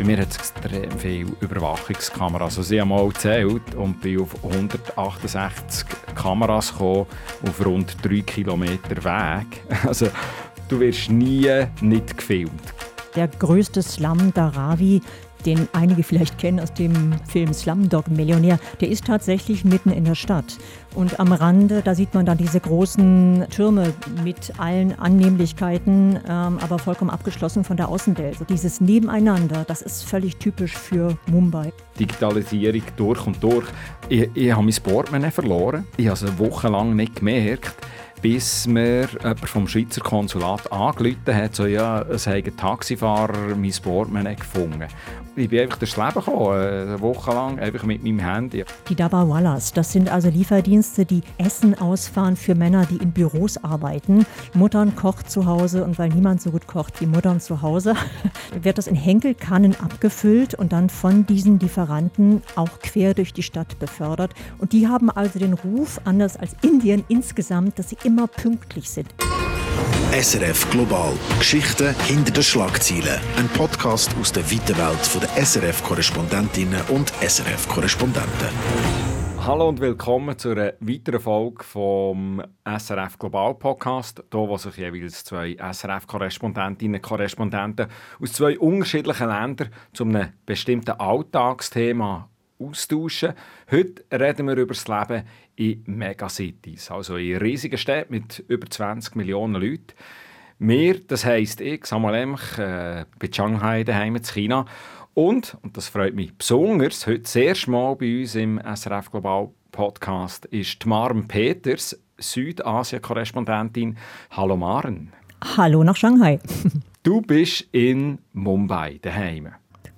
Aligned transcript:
Bei 0.00 0.06
mir 0.06 0.16
hat 0.16 0.30
es 0.30 0.36
extrem 0.38 0.90
viele 0.98 1.30
Überwachungskameras. 1.40 2.56
Also 2.56 2.72
ich 2.72 2.80
habe 2.80 2.88
mal 2.88 3.06
gezählt 3.08 3.74
und 3.74 4.00
bin 4.00 4.22
auf 4.22 4.34
168 4.42 5.86
Kameras 6.14 6.72
gekommen, 6.72 7.06
auf 7.46 7.66
rund 7.66 7.94
3 8.02 8.20
Kilometer 8.22 8.96
Weg. 9.04 9.62
Also 9.86 10.06
du 10.70 10.80
wirst 10.80 11.10
nie 11.10 11.66
nicht 11.82 12.16
gefilmt. 12.16 12.72
Der 13.14 13.28
größte 13.28 13.82
Slum 13.82 14.32
Darawi 14.32 15.02
den 15.40 15.68
einige 15.72 16.02
vielleicht 16.02 16.38
kennen 16.38 16.60
aus 16.60 16.72
dem 16.72 17.14
Film 17.28 17.52
Slumdog 17.52 18.08
Millionär, 18.08 18.58
der 18.80 18.88
ist 18.88 19.06
tatsächlich 19.06 19.64
mitten 19.64 19.90
in 19.90 20.04
der 20.04 20.14
Stadt. 20.14 20.58
Und 20.94 21.20
am 21.20 21.32
Rande, 21.32 21.82
da 21.84 21.94
sieht 21.94 22.14
man 22.14 22.26
dann 22.26 22.38
diese 22.38 22.58
großen 22.58 23.46
Türme 23.50 23.92
mit 24.24 24.52
allen 24.58 24.98
Annehmlichkeiten, 24.98 26.18
ähm, 26.28 26.58
aber 26.60 26.78
vollkommen 26.78 27.10
abgeschlossen 27.10 27.62
von 27.62 27.76
der 27.76 27.88
Außenwelt. 27.88 28.38
So 28.38 28.44
dieses 28.44 28.80
Nebeneinander, 28.80 29.64
das 29.66 29.82
ist 29.82 30.04
völlig 30.04 30.36
typisch 30.36 30.76
für 30.76 31.16
Mumbai. 31.26 31.72
Digitalisierung 31.98 32.82
durch 32.96 33.26
und 33.26 33.42
durch. 33.42 33.66
Ich, 34.08 34.28
ich 34.34 34.52
habe 34.52 34.62
mein 34.62 34.74
Portemonnaie 34.82 35.30
verloren. 35.30 35.86
Ich 35.96 36.08
habe 36.08 36.14
es 36.14 36.38
wochenlang 36.38 36.96
nicht 36.96 37.16
gemerkt 37.16 37.76
bis 38.22 38.66
mir 38.66 39.08
jemand 39.22 39.48
vom 39.48 39.66
Schweizer 39.66 40.00
Konsulat 40.00 40.70
angerufen 40.70 41.34
hat, 41.34 41.54
so, 41.54 41.66
ja, 41.66 42.02
es 42.02 42.26
habe 42.26 42.36
ein 42.36 42.56
Taxifahrer 42.56 43.54
mein 43.56 43.72
Portemonnaie 43.82 44.36
gefunden. 44.36 44.86
Ich 45.36 45.48
bin 45.48 45.60
einfach 45.60 45.78
durchs 45.78 45.96
Leben 45.96 46.14
gekommen, 46.14 46.60
äh, 46.60 46.82
eine 46.82 47.00
Woche 47.00 47.30
lang, 47.32 47.58
einfach 47.60 47.84
mit 47.84 48.02
meinem 48.02 48.18
Handy. 48.18 48.64
Die 48.88 48.94
Dabawalas, 48.96 49.72
das 49.72 49.92
sind 49.92 50.10
also 50.10 50.28
Lieferdienste, 50.28 51.04
die 51.04 51.22
Essen 51.38 51.78
ausfahren 51.78 52.36
für 52.36 52.56
Männer, 52.56 52.84
die 52.86 52.96
in 52.96 53.12
Büros 53.12 53.62
arbeiten. 53.62 54.26
Muttern 54.54 54.96
kocht 54.96 55.30
zu 55.30 55.46
Hause 55.46 55.84
und 55.84 55.98
weil 55.98 56.08
niemand 56.08 56.42
so 56.42 56.50
gut 56.50 56.66
kocht 56.66 57.00
wie 57.00 57.06
Muttern 57.06 57.40
zu 57.40 57.62
Hause, 57.62 57.94
wird 58.62 58.78
das 58.78 58.88
in 58.88 58.96
Henkelkannen 58.96 59.76
abgefüllt 59.80 60.54
und 60.54 60.72
dann 60.72 60.90
von 60.90 61.26
diesen 61.26 61.60
Lieferanten 61.60 62.42
auch 62.56 62.80
quer 62.80 63.14
durch 63.14 63.32
die 63.32 63.44
Stadt 63.44 63.78
befördert. 63.78 64.34
Und 64.58 64.72
die 64.72 64.88
haben 64.88 65.10
also 65.10 65.38
den 65.38 65.54
Ruf, 65.54 66.00
anders 66.04 66.36
als 66.36 66.56
Indien 66.62 67.04
insgesamt, 67.08 67.78
dass 67.78 67.90
sie 67.90 67.98
immer 68.02 68.26
pünktlich 68.26 68.90
sind. 68.90 69.14
SRF 70.12 70.68
Global. 70.72 71.12
Geschichten 71.38 71.94
hinter 72.00 72.32
den 72.32 72.42
Schlagzeilen. 72.42 73.20
Ein 73.36 73.46
Podcast 73.50 74.12
aus 74.20 74.32
der 74.32 74.42
weiten 74.50 74.76
Welt 74.76 75.22
der 75.22 75.44
SRF-Korrespondentinnen 75.46 76.80
und 76.88 77.12
SRF-Korrespondenten. 77.20 78.48
Hallo 79.38 79.68
und 79.68 79.78
willkommen 79.78 80.36
zu 80.36 80.50
einer 80.50 80.72
weiteren 80.80 81.20
Folge 81.20 81.62
vom 81.62 82.42
SRF 82.64 83.20
Global 83.20 83.54
Podcast. 83.54 84.24
Hier, 84.32 84.40
wo 84.40 84.56
sich 84.56 84.78
jeweils 84.78 85.22
zwei 85.22 85.54
SRF-Korrespondentinnen 85.54 86.96
und 86.96 87.02
Korrespondenten 87.02 87.86
aus 88.20 88.32
zwei 88.32 88.58
unterschiedlichen 88.58 89.28
Ländern 89.28 89.68
zu 89.92 90.02
einem 90.02 90.32
bestimmten 90.44 90.98
Alltagsthema 90.98 92.29
austauschen. 92.60 93.32
Heute 93.70 94.04
reden 94.12 94.46
wir 94.46 94.56
über 94.56 94.74
das 94.74 94.86
Leben 94.86 95.24
in 95.56 95.82
Megacities, 95.86 96.90
also 96.90 97.16
in 97.16 97.38
riesigen 97.38 97.78
Städten 97.78 98.12
mit 98.12 98.44
über 98.48 98.68
20 98.68 99.16
Millionen 99.16 99.54
Leuten. 99.54 99.94
Wir, 100.58 101.00
das 101.00 101.24
heisst 101.24 101.60
ich, 101.60 101.86
Samuel 101.86 102.14
Emch, 102.16 102.58
äh, 102.58 103.06
bei 103.18 103.28
Shanghai 103.32 103.82
daheim 103.82 104.16
in 104.16 104.22
China. 104.22 104.66
Und, 105.14 105.56
und 105.62 105.76
das 105.76 105.88
freut 105.88 106.14
mich 106.14 106.34
besonders, 106.34 107.06
heute 107.06 107.28
sehr 107.28 107.54
schmal 107.54 107.96
bei 107.96 108.20
uns 108.20 108.34
im 108.34 108.60
SRF 108.60 109.10
Global 109.10 109.50
Podcast 109.72 110.44
ist 110.46 110.84
Maren 110.86 111.26
Peters, 111.26 111.98
Südasien-Korrespondentin. 112.18 113.96
Hallo 114.30 114.56
Maren. 114.56 115.12
Hallo 115.56 115.82
nach 115.84 115.96
Shanghai. 115.96 116.38
du 117.02 117.22
bist 117.22 117.66
in 117.72 118.18
Mumbai 118.32 118.98
daheim. 119.00 119.48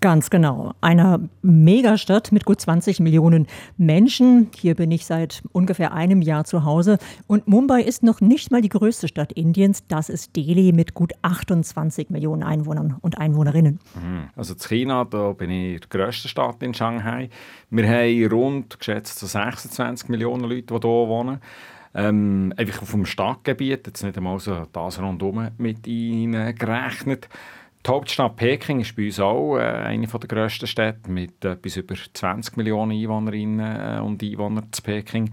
Ganz 0.03 0.31
genau. 0.31 0.75
Einer 0.81 1.21
Megastadt 1.43 2.33
mit 2.33 2.45
gut 2.45 2.61
20 2.61 2.99
Millionen 2.99 3.47
Menschen. 3.77 4.51
Hier 4.53 4.75
bin 4.75 4.91
ich 4.91 5.07
seit 5.07 5.45
ungefähr 5.53 5.93
einem 5.93 6.23
Jahr 6.23 6.45
zu 6.45 6.65
Hause. 6.65 6.99
Und 7.29 7.47
Mumbai 7.47 7.83
ist 7.83 8.03
noch 8.03 8.21
nicht 8.21 8.51
mal 8.51 8.61
die 8.61 8.69
größte 8.69 9.07
Stadt 9.07 9.31
Indiens. 9.31 9.87
Das 9.87 10.09
ist 10.09 10.35
Delhi 10.35 10.73
mit 10.73 10.95
gut 10.95 11.13
28 11.23 12.11
Millionen 12.11 12.43
Einwohnern 12.43 12.97
und 13.01 13.19
Einwohnerinnen. 13.19 13.79
Mhm. 13.95 14.29
Also 14.35 14.55
in 14.55 14.59
China, 14.59 15.05
da 15.05 15.35
bin 15.35 15.51
ich 15.51 15.83
die 15.83 15.89
grösste 15.89 16.27
Stadt 16.27 16.65
in 16.65 16.75
Shanghai. 16.75 17.29
Wir 17.71 17.89
haben 17.89 18.27
rund 18.27 18.81
geschätzt 18.81 19.21
26 19.21 20.09
Millionen 20.09 20.51
Leute, 20.51 20.63
die 20.63 20.81
hier 20.81 21.09
wohnen. 21.09 21.39
Ähm, 21.95 22.53
einfach 22.57 22.87
vom 22.87 23.07
Stadtgebiet, 23.07 23.87
jetzt 23.87 24.03
nicht 24.03 24.17
einmal 24.17 24.41
so 24.41 24.67
das 24.73 25.01
rundherum 25.01 25.51
mit 25.59 25.85
gerechnet. 25.85 27.29
Die 27.85 27.91
Hauptstadt 27.91 28.37
Peking 28.37 28.81
ist 28.81 28.95
bei 28.95 29.07
uns 29.07 29.19
auch 29.19 29.57
äh, 29.57 29.63
eine 29.63 30.07
der 30.07 30.21
grössten 30.21 30.69
Städte 30.69 31.11
mit 31.11 31.45
etwas 31.45 31.77
über 31.77 31.97
20 31.97 32.57
Millionen 32.57 32.93
Einwohnerinnen 32.93 33.99
äh, 33.99 34.01
und 34.01 34.23
Einwohnern 34.23 34.69
zu 34.71 34.83
Peking. 34.83 35.33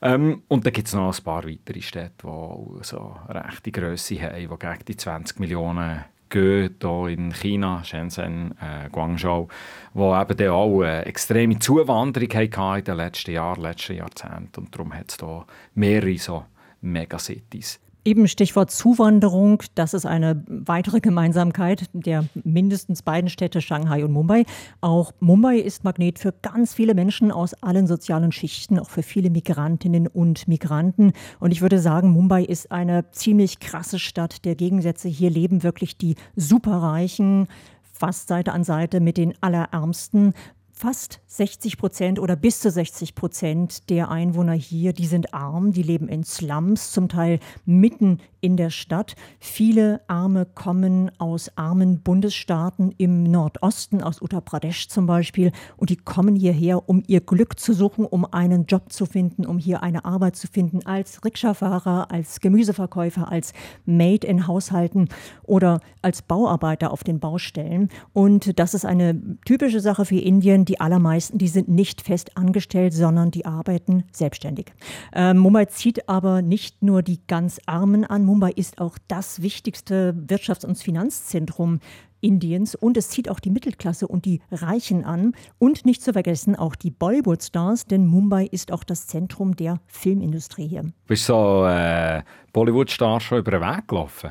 Ähm, 0.00 0.42
und 0.46 0.64
dann 0.64 0.72
gibt 0.72 0.86
es 0.86 0.94
noch 0.94 1.12
ein 1.12 1.24
paar 1.24 1.44
weitere 1.44 1.82
Städte, 1.82 2.12
die 2.22 2.84
so 2.84 3.16
rechte 3.28 3.72
Größe 3.72 4.20
haben, 4.22 4.36
die 4.36 4.46
gegen 4.46 4.84
die 4.86 4.96
20 4.96 5.40
Millionen 5.40 6.04
gehen. 6.28 6.76
Hier 6.80 7.08
in 7.08 7.32
China, 7.32 7.82
Shenzhen, 7.82 8.54
äh, 8.60 8.88
Guangzhou, 8.90 9.48
wo 9.92 10.14
eben 10.14 10.36
dann 10.36 10.48
auch 10.50 10.82
eine 10.82 11.04
extreme 11.04 11.58
Zuwanderung 11.58 12.28
hatten 12.32 12.78
in 12.78 12.84
den 12.84 12.96
letzten 12.96 13.32
Jahren, 13.32 13.60
letzten 13.60 13.96
Jahrzehnten. 13.96 14.60
Und 14.60 14.72
darum 14.72 14.94
hat 14.94 15.10
es 15.10 15.16
hier 15.18 15.46
mehrere 15.74 16.16
so 16.18 16.44
Megacities. 16.80 17.80
Eben 18.04 18.28
Stichwort 18.28 18.70
Zuwanderung, 18.70 19.62
das 19.74 19.92
ist 19.92 20.06
eine 20.06 20.42
weitere 20.46 21.00
Gemeinsamkeit 21.00 21.90
der 21.92 22.24
mindestens 22.42 23.02
beiden 23.02 23.28
Städte 23.28 23.60
Shanghai 23.60 24.04
und 24.04 24.12
Mumbai. 24.12 24.44
Auch 24.80 25.12
Mumbai 25.20 25.58
ist 25.58 25.84
Magnet 25.84 26.18
für 26.18 26.32
ganz 26.32 26.72
viele 26.72 26.94
Menschen 26.94 27.30
aus 27.30 27.54
allen 27.54 27.86
sozialen 27.86 28.32
Schichten, 28.32 28.78
auch 28.78 28.88
für 28.88 29.02
viele 29.02 29.30
Migrantinnen 29.30 30.06
und 30.06 30.48
Migranten. 30.48 31.12
Und 31.40 31.50
ich 31.50 31.60
würde 31.60 31.80
sagen, 31.80 32.10
Mumbai 32.10 32.44
ist 32.44 32.70
eine 32.70 33.10
ziemlich 33.10 33.58
krasse 33.60 33.98
Stadt 33.98 34.44
der 34.44 34.54
Gegensätze. 34.54 35.08
Hier 35.08 35.30
leben 35.30 35.62
wirklich 35.62 35.98
die 35.98 36.14
Superreichen, 36.34 37.48
fast 37.82 38.28
Seite 38.28 38.52
an 38.52 38.64
Seite 38.64 39.00
mit 39.00 39.16
den 39.16 39.34
Allerärmsten 39.40 40.34
fast 40.78 41.20
60 41.26 41.76
Prozent 41.76 42.18
oder 42.20 42.36
bis 42.36 42.60
zu 42.60 42.70
60 42.70 43.14
Prozent 43.16 43.90
der 43.90 44.10
Einwohner 44.10 44.52
hier, 44.52 44.92
die 44.92 45.06
sind 45.06 45.34
arm, 45.34 45.72
die 45.72 45.82
leben 45.82 46.08
in 46.08 46.22
Slums, 46.22 46.92
zum 46.92 47.08
Teil 47.08 47.40
mitten 47.66 48.20
in 48.40 48.56
der 48.56 48.70
Stadt. 48.70 49.14
Viele 49.40 50.00
Arme 50.06 50.46
kommen 50.46 51.10
aus 51.18 51.50
armen 51.56 52.00
Bundesstaaten 52.00 52.94
im 52.98 53.22
Nordosten, 53.24 54.02
aus 54.02 54.22
Uttar 54.22 54.40
Pradesh 54.40 54.88
zum 54.88 55.06
Beispiel, 55.06 55.52
und 55.76 55.90
die 55.90 55.96
kommen 55.96 56.36
hierher, 56.36 56.88
um 56.88 57.02
ihr 57.06 57.20
Glück 57.20 57.58
zu 57.58 57.72
suchen, 57.72 58.04
um 58.04 58.24
einen 58.24 58.66
Job 58.66 58.92
zu 58.92 59.06
finden, 59.06 59.46
um 59.46 59.58
hier 59.58 59.82
eine 59.82 60.04
Arbeit 60.04 60.36
zu 60.36 60.46
finden, 60.46 60.84
als 60.86 61.24
Rikscha-Fahrer, 61.24 62.10
als 62.10 62.40
Gemüseverkäufer, 62.40 63.30
als 63.30 63.52
Maid 63.86 64.24
in 64.24 64.46
Haushalten 64.46 65.08
oder 65.42 65.80
als 66.02 66.22
Bauarbeiter 66.22 66.92
auf 66.92 67.04
den 67.04 67.20
Baustellen. 67.20 67.88
Und 68.12 68.58
das 68.58 68.74
ist 68.74 68.84
eine 68.84 69.20
typische 69.44 69.80
Sache 69.80 70.04
für 70.04 70.18
Indien. 70.18 70.64
Die 70.64 70.80
allermeisten, 70.80 71.38
die 71.38 71.48
sind 71.48 71.68
nicht 71.68 72.02
fest 72.02 72.36
angestellt, 72.36 72.92
sondern 72.92 73.30
die 73.30 73.46
arbeiten 73.46 74.04
selbstständig. 74.12 74.72
Äh, 75.12 75.34
Mumbai 75.34 75.66
zieht 75.66 76.08
aber 76.08 76.42
nicht 76.42 76.82
nur 76.82 77.02
die 77.02 77.20
ganz 77.26 77.60
Armen 77.66 78.04
an, 78.04 78.24
Mumbai 78.28 78.50
ist 78.50 78.78
auch 78.78 78.98
das 79.08 79.40
wichtigste 79.40 80.14
Wirtschafts- 80.26 80.66
und 80.66 80.76
Finanzzentrum 80.76 81.80
Indiens 82.20 82.74
und 82.74 82.96
es 82.96 83.08
zieht 83.08 83.28
auch 83.28 83.40
die 83.40 83.50
Mittelklasse 83.50 84.06
und 84.08 84.24
die 84.24 84.40
Reichen 84.50 85.04
an 85.04 85.32
und 85.58 85.86
nicht 85.86 86.02
zu 86.02 86.12
vergessen 86.12 86.56
auch 86.56 86.74
die 86.74 86.90
Bollywood-Stars, 86.90 87.86
denn 87.86 88.06
Mumbai 88.06 88.46
ist 88.46 88.72
auch 88.72 88.84
das 88.84 89.06
Zentrum 89.06 89.56
der 89.56 89.80
Filmindustrie 89.86 90.68
hier. 90.68 90.84
Bist 91.06 91.26
so 91.26 91.64
äh, 91.66 92.22
Bollywood-Stars 92.52 93.22
schon 93.22 93.38
über 93.38 93.52
den 93.52 93.60
Weg 93.60 93.88
gelaufen? 93.88 94.30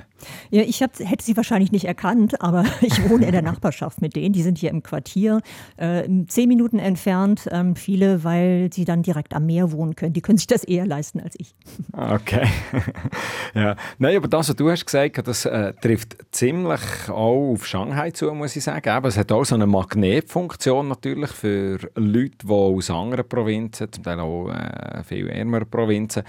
Ja, 0.50 0.64
ich 0.64 0.82
hab, 0.82 0.98
hätte 1.00 1.24
sie 1.24 1.38
wahrscheinlich 1.38 1.72
nicht 1.72 1.86
erkannt, 1.86 2.42
aber 2.42 2.66
ich 2.82 3.10
wohne 3.10 3.26
in 3.26 3.32
der 3.32 3.42
Nachbarschaft 3.42 4.02
mit 4.02 4.16
denen. 4.16 4.34
Die 4.34 4.42
sind 4.42 4.58
hier 4.58 4.72
im 4.72 4.84
Quartier, 4.84 5.42
äh, 5.78 6.08
zehn 6.28 6.48
Minuten 6.48 6.80
entfernt. 6.80 7.48
Ähm, 7.52 7.76
viele, 7.76 8.24
weil 8.24 8.70
sie 8.74 8.86
dann 8.86 9.04
direkt 9.04 9.34
am 9.34 9.46
Meer 9.46 9.72
wohnen 9.72 9.96
können. 9.96 10.14
Die 10.14 10.22
können 10.22 10.38
sich 10.38 10.48
das 10.48 10.64
eher 10.64 10.86
leisten 10.86 11.20
als 11.20 11.36
ich. 11.38 11.56
Okay. 11.94 12.48
ja. 13.54 13.76
Nein, 13.98 14.18
aber 14.18 14.28
das, 14.28 14.50
was 14.50 14.56
du 14.56 14.70
hast 14.70 14.86
gesagt, 14.86 15.28
das 15.28 15.46
äh, 15.46 15.74
trifft 15.74 16.18
ziemlich 16.32 16.82
auch 17.10 17.54
auf 17.54 17.68
Shanghai 17.78 18.10
zu, 18.10 18.34
muss 18.34 18.56
ich 18.56 18.64
sagen. 18.64 18.90
Aber 18.90 19.10
es 19.10 19.18
hat 19.18 19.32
auch 19.32 19.44
so 19.44 19.54
eine 19.54 19.68
Magnetfunktion 19.68 20.88
natürlich 20.88 21.30
für 21.30 21.78
Leute, 21.94 22.38
die 22.44 22.50
aus 22.50 22.90
anderen 22.90 23.30
Provinzen, 23.30 23.92
zum 23.92 24.04
Teil 24.04 24.20
auch 24.20 24.50
äh, 24.50 25.04
viel 25.04 25.30
ärmeren 25.30 25.70
Provinzen, 25.70 26.24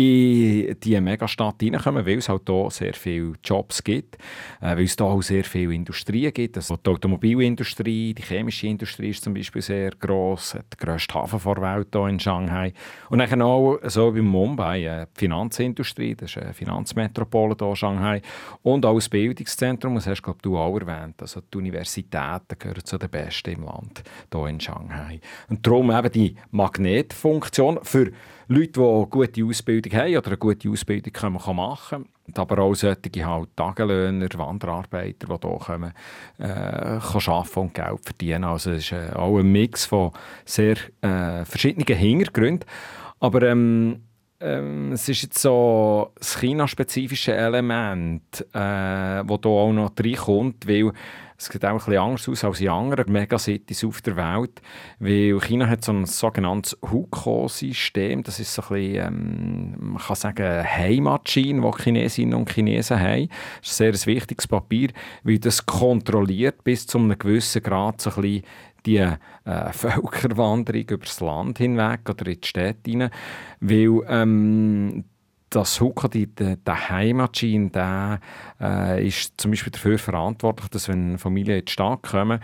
in 0.00 0.76
diese 0.80 1.00
Megastadt 1.00 1.62
reinkommen, 1.62 2.04
weil 2.06 2.18
es 2.18 2.28
halt 2.28 2.42
hier 2.46 2.70
sehr 2.70 2.94
viele 2.94 3.34
Jobs 3.44 3.82
gibt, 3.82 4.16
äh, 4.60 4.76
weil 4.76 4.84
es 4.84 4.96
da 4.96 5.04
auch 5.04 5.22
sehr 5.22 5.44
viele 5.44 5.74
Industrien 5.74 6.32
gibt. 6.32 6.56
Also 6.56 6.76
die 6.76 6.90
Automobilindustrie, 6.90 8.14
die 8.14 8.22
chemische 8.22 8.66
Industrie 8.66 9.10
ist 9.10 9.24
zum 9.24 9.34
Beispiel 9.34 9.62
sehr 9.62 9.90
gross, 9.90 10.56
die 10.72 10.76
grösste 10.76 11.14
Hafen 11.14 11.40
der 11.44 11.62
Welt 11.62 11.88
hier 11.92 12.06
in 12.06 12.20
Shanghai. 12.20 12.72
Und 13.08 13.18
dann 13.18 13.42
auch, 13.42 13.78
so 13.84 14.14
wie 14.14 14.20
Mumbai, 14.20 14.84
äh, 14.84 15.06
die 15.14 15.20
Finanzindustrie, 15.20 16.14
das 16.14 16.30
ist 16.30 16.42
eine 16.42 16.54
Finanzmetropole 16.54 17.56
hier 17.58 17.68
in 17.68 17.76
Shanghai. 17.76 18.22
Und 18.62 18.86
auch 18.86 18.94
das 18.94 19.08
Bildungszentrum, 19.08 19.94
das 19.96 20.06
hast 20.06 20.22
du 20.42 20.56
auch 20.56 20.78
erwähnt. 20.78 21.20
Also 21.20 21.40
die 21.40 21.58
Universitäten 21.58 22.58
gehören 22.58 22.84
zu 22.84 22.98
den 22.98 23.10
besten 23.10 23.52
im 23.52 23.64
Land 23.64 24.02
hier 24.32 24.46
in 24.46 24.60
Shanghai. 24.60 25.20
Und 25.48 25.66
darum 25.66 25.90
eben 25.90 26.12
die 26.12 26.36
Magnetfunktion 26.50 27.80
für 27.82 28.12
Leute, 28.52 28.80
die 28.80 28.80
eine 28.80 29.06
gute 29.06 29.44
Ausbildung 29.44 29.92
haben 29.92 30.16
oder 30.16 30.26
eine 30.26 30.36
gute 30.36 30.68
Ausbildung 30.68 31.12
können 31.12 31.32
machen 31.34 32.04
können. 32.26 32.34
Aber 32.34 32.58
auch 32.58 32.74
solche 32.74 33.24
halt 33.24 33.56
Tagelöhner, 33.56 34.26
Wanderarbeiter, 34.36 35.38
die 35.38 35.46
hier 35.46 35.58
kommen, 35.58 35.92
äh, 36.38 36.48
arbeiten 36.48 37.60
und 37.60 37.74
Geld 37.74 38.00
verdienen. 38.02 38.42
Also 38.42 38.72
es 38.72 38.90
ist 38.90 38.92
äh, 38.92 39.12
auch 39.14 39.38
ein 39.38 39.52
Mix 39.52 39.84
von 39.84 40.10
sehr 40.44 40.76
äh, 41.00 41.44
verschiedenen 41.44 41.96
Hintergründen. 41.96 42.68
Aber 43.20 43.42
ähm, 43.42 44.02
ähm, 44.40 44.92
es 44.92 45.08
ist 45.08 45.22
jetzt 45.22 45.38
so 45.38 46.12
das 46.18 46.40
China-spezifische 46.40 47.34
Element, 47.34 48.46
äh, 48.54 49.22
hier 49.22 49.46
auch 49.46 49.72
noch 49.72 49.92
reinkommt, 49.98 50.66
weil 50.66 50.92
es 51.40 51.46
sieht 51.46 51.64
auch 51.64 51.70
ein 51.70 51.76
bisschen 51.76 51.96
anders 51.96 52.28
aus 52.28 52.44
als 52.44 52.60
in 52.60 52.68
anderen 52.68 53.10
Megacities 53.10 53.84
auf 53.84 54.02
der 54.02 54.16
Welt, 54.16 54.60
weil 54.98 55.40
China 55.40 55.66
hat 55.68 55.82
so 55.82 55.92
ein 55.92 56.04
sogenanntes 56.04 56.76
Hukou-System. 56.82 58.22
Das 58.22 58.40
ist 58.40 58.52
so 58.52 58.60
ein 58.62 58.68
bisschen, 58.68 59.06
ähm, 59.06 59.74
man 59.78 60.02
kann 60.02 60.16
sagen, 60.16 60.44
eine 60.44 60.64
Heimatschiene, 60.64 61.62
die 61.62 61.82
Chinesinnen 61.82 62.34
und 62.34 62.50
Chinesen 62.50 63.00
haben. 63.00 63.28
Das 63.62 63.70
ist 63.70 63.80
ein 63.80 63.94
sehr 63.94 64.14
wichtiges 64.14 64.46
Papier, 64.46 64.90
weil 65.22 65.38
das 65.38 65.64
kontrolliert 65.64 66.62
bis 66.62 66.86
zu 66.86 66.98
einem 66.98 67.18
gewissen 67.18 67.62
Grad 67.62 68.02
so 68.02 68.10
ein 68.10 68.20
bisschen 68.20 68.42
die 68.86 68.98
äh, 68.98 69.16
Völkerwanderung 69.72 70.82
über 70.82 71.04
das 71.04 71.20
Land 71.20 71.58
hinweg 71.58 72.00
oder 72.08 72.26
in 72.26 72.40
die 72.40 72.46
Städte 72.46 72.90
hinein, 72.90 73.10
weil 73.60 74.00
ähm, 74.08 75.04
das 75.50 75.80
Huka, 75.80 76.08
der 76.08 76.88
Heimatschein, 76.88 77.72
der 77.72 78.20
äh, 78.60 79.06
ist 79.06 79.40
zum 79.40 79.50
Beispiel 79.50 79.72
dafür 79.72 79.98
verantwortlich, 79.98 80.68
dass 80.68 80.88
wenn 80.88 81.18
Familien 81.18 81.58
in 81.58 81.64
die 81.64 81.72
Stadt 81.72 82.02
kommen, 82.02 82.38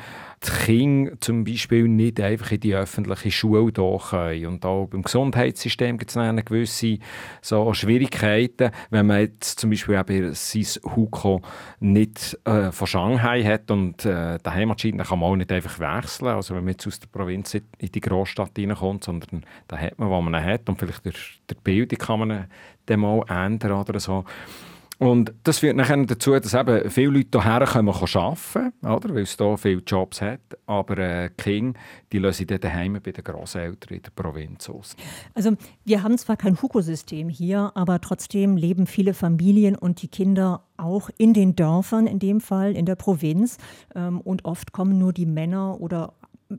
die 0.44 0.50
Kinder 0.50 1.12
zum 1.20 1.44
Beispiel 1.44 1.88
nicht 1.88 2.20
einfach 2.20 2.52
in 2.52 2.60
die 2.60 2.74
öffentliche 2.74 3.30
Schule 3.30 3.72
können. 3.72 4.46
Und 4.46 4.64
auch 4.64 4.86
beim 4.86 5.02
Gesundheitssystem 5.02 5.98
gibt 5.98 6.14
es 6.14 6.44
gewisse 6.44 6.98
so 7.40 7.72
Schwierigkeiten, 7.72 8.70
wenn 8.90 9.06
man 9.06 9.20
jetzt 9.20 9.60
zum 9.60 9.70
Beispiel 9.70 9.96
eben 9.96 10.34
sein 10.34 10.82
Huko 10.94 11.42
nicht 11.80 12.38
äh, 12.44 12.70
von 12.70 12.86
Shanghai 12.86 13.42
hat 13.42 13.70
und 13.70 14.04
äh, 14.04 14.38
der 14.38 14.54
Heimatschein 14.54 14.98
kann 14.98 15.18
man 15.18 15.30
auch 15.30 15.36
nicht 15.36 15.52
einfach 15.52 15.78
wechseln. 15.78 16.28
Also 16.28 16.54
wenn 16.54 16.64
man 16.64 16.72
jetzt 16.72 16.86
aus 16.86 17.00
der 17.00 17.08
Provinz 17.08 17.54
in 17.54 17.62
die 17.80 18.00
Großstadt 18.00 18.52
reinkommt, 18.58 19.04
sondern 19.04 19.44
da 19.68 19.78
hat 19.78 19.98
man, 19.98 20.10
was 20.10 20.22
man 20.22 20.44
hat 20.44 20.68
und 20.68 20.78
vielleicht 20.78 21.04
durch 21.04 21.40
die 21.50 21.54
Bildung 21.54 21.98
kann 21.98 22.20
man 22.20 22.46
den 22.88 23.00
mal 23.00 23.22
ändern 23.28 23.72
oder 23.72 23.98
so. 23.98 24.24
Und 24.98 25.34
das 25.44 25.58
führt 25.58 25.76
nachher 25.76 26.02
dazu, 26.06 26.32
dass 26.38 26.54
eben 26.54 26.90
viele 26.90 27.10
Leute 27.10 27.42
hierher 27.42 27.66
kommen 27.66 27.94
arbeiten, 27.94 28.72
oder? 28.82 29.14
weil 29.14 29.22
es 29.22 29.36
hier 29.36 29.58
viele 29.58 29.82
Jobs 29.86 30.22
hat. 30.22 30.40
Aber 30.64 30.96
äh, 30.96 31.30
Kinder, 31.36 31.74
die 32.12 32.18
lösen 32.18 32.46
dann 32.46 32.60
daheim 32.60 32.94
bei 32.94 33.12
den 33.12 33.22
Großeltern 33.22 33.96
in 33.96 34.02
der 34.02 34.10
Provinz 34.10 34.70
aus. 34.70 34.96
Also 35.34 35.52
wir 35.84 36.02
haben 36.02 36.16
zwar 36.16 36.38
kein 36.38 36.60
Huko-System 36.60 37.28
hier, 37.28 37.72
aber 37.74 38.00
trotzdem 38.00 38.56
leben 38.56 38.86
viele 38.86 39.12
Familien 39.12 39.76
und 39.76 40.00
die 40.00 40.08
Kinder 40.08 40.62
auch 40.78 41.10
in 41.18 41.34
den 41.34 41.56
Dörfern, 41.56 42.06
in 42.06 42.18
dem 42.18 42.40
Fall 42.40 42.74
in 42.74 42.86
der 42.86 42.96
Provinz. 42.96 43.58
Ähm, 43.94 44.20
und 44.22 44.46
oft 44.46 44.72
kommen 44.72 44.98
nur 44.98 45.12
die 45.12 45.26
Männer 45.26 45.78
oder 45.80 46.14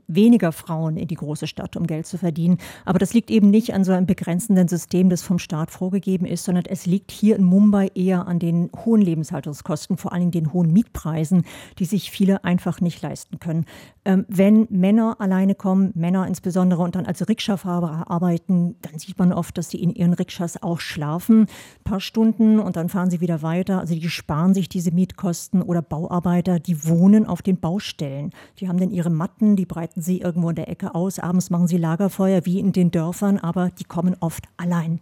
weniger 0.06 0.52
Frauen 0.52 0.96
in 0.96 1.08
die 1.08 1.14
große 1.14 1.46
Stadt, 1.46 1.76
um 1.76 1.86
Geld 1.86 2.06
zu 2.06 2.18
verdienen. 2.18 2.58
Aber 2.84 2.98
das 2.98 3.14
liegt 3.14 3.30
eben 3.30 3.50
nicht 3.50 3.74
an 3.74 3.84
so 3.84 3.92
einem 3.92 4.06
begrenzenden 4.06 4.68
System, 4.68 5.10
das 5.10 5.22
vom 5.22 5.38
Staat 5.38 5.70
vorgegeben 5.70 6.26
ist, 6.26 6.44
sondern 6.44 6.64
es 6.66 6.86
liegt 6.86 7.10
hier 7.10 7.36
in 7.36 7.44
Mumbai 7.44 7.90
eher 7.94 8.26
an 8.26 8.38
den 8.38 8.70
hohen 8.84 9.00
Lebenshaltungskosten, 9.00 9.96
vor 9.96 10.12
allem 10.12 10.30
den 10.30 10.52
hohen 10.52 10.72
Mietpreisen, 10.72 11.44
die 11.78 11.84
sich 11.84 12.10
viele 12.10 12.44
einfach 12.44 12.80
nicht 12.80 13.00
leisten 13.02 13.38
können. 13.38 13.64
Ähm, 14.04 14.24
wenn 14.28 14.66
Männer 14.70 15.16
alleine 15.18 15.54
kommen, 15.54 15.92
Männer 15.94 16.26
insbesondere 16.26 16.82
und 16.82 16.94
dann 16.94 17.06
als 17.06 17.28
Rikscha-Fahrer 17.28 18.10
arbeiten, 18.10 18.76
dann 18.82 18.98
sieht 18.98 19.18
man 19.18 19.32
oft, 19.32 19.58
dass 19.58 19.68
sie 19.68 19.82
in 19.82 19.90
ihren 19.90 20.14
Rikschas 20.14 20.62
auch 20.62 20.80
schlafen, 20.80 21.42
ein 21.42 21.84
paar 21.84 22.00
Stunden 22.00 22.58
und 22.58 22.76
dann 22.76 22.88
fahren 22.88 23.10
sie 23.10 23.20
wieder 23.20 23.42
weiter. 23.42 23.80
Also 23.80 23.94
die 23.94 24.08
sparen 24.08 24.54
sich 24.54 24.68
diese 24.68 24.92
Mietkosten 24.92 25.62
oder 25.62 25.82
Bauarbeiter, 25.82 26.58
die 26.58 26.86
wohnen 26.86 27.26
auf 27.26 27.42
den 27.42 27.60
Baustellen. 27.60 28.30
Die 28.58 28.68
haben 28.68 28.78
dann 28.78 28.90
ihre 28.90 29.10
Matten, 29.10 29.56
die 29.56 29.66
breiten 29.78 30.02
sie 30.02 30.20
irgendwo 30.20 30.48
in 30.50 30.56
der 30.56 30.68
Ecke 30.68 30.96
aus. 30.96 31.20
Abends 31.20 31.50
machen 31.50 31.68
sie 31.68 31.76
Lagerfeuer 31.76 32.44
wie 32.44 32.58
in 32.58 32.72
den 32.72 32.90
Dörfern, 32.90 33.38
aber 33.38 33.70
die 33.78 33.84
kommen 33.84 34.16
oft 34.18 34.42
allein. 34.56 34.98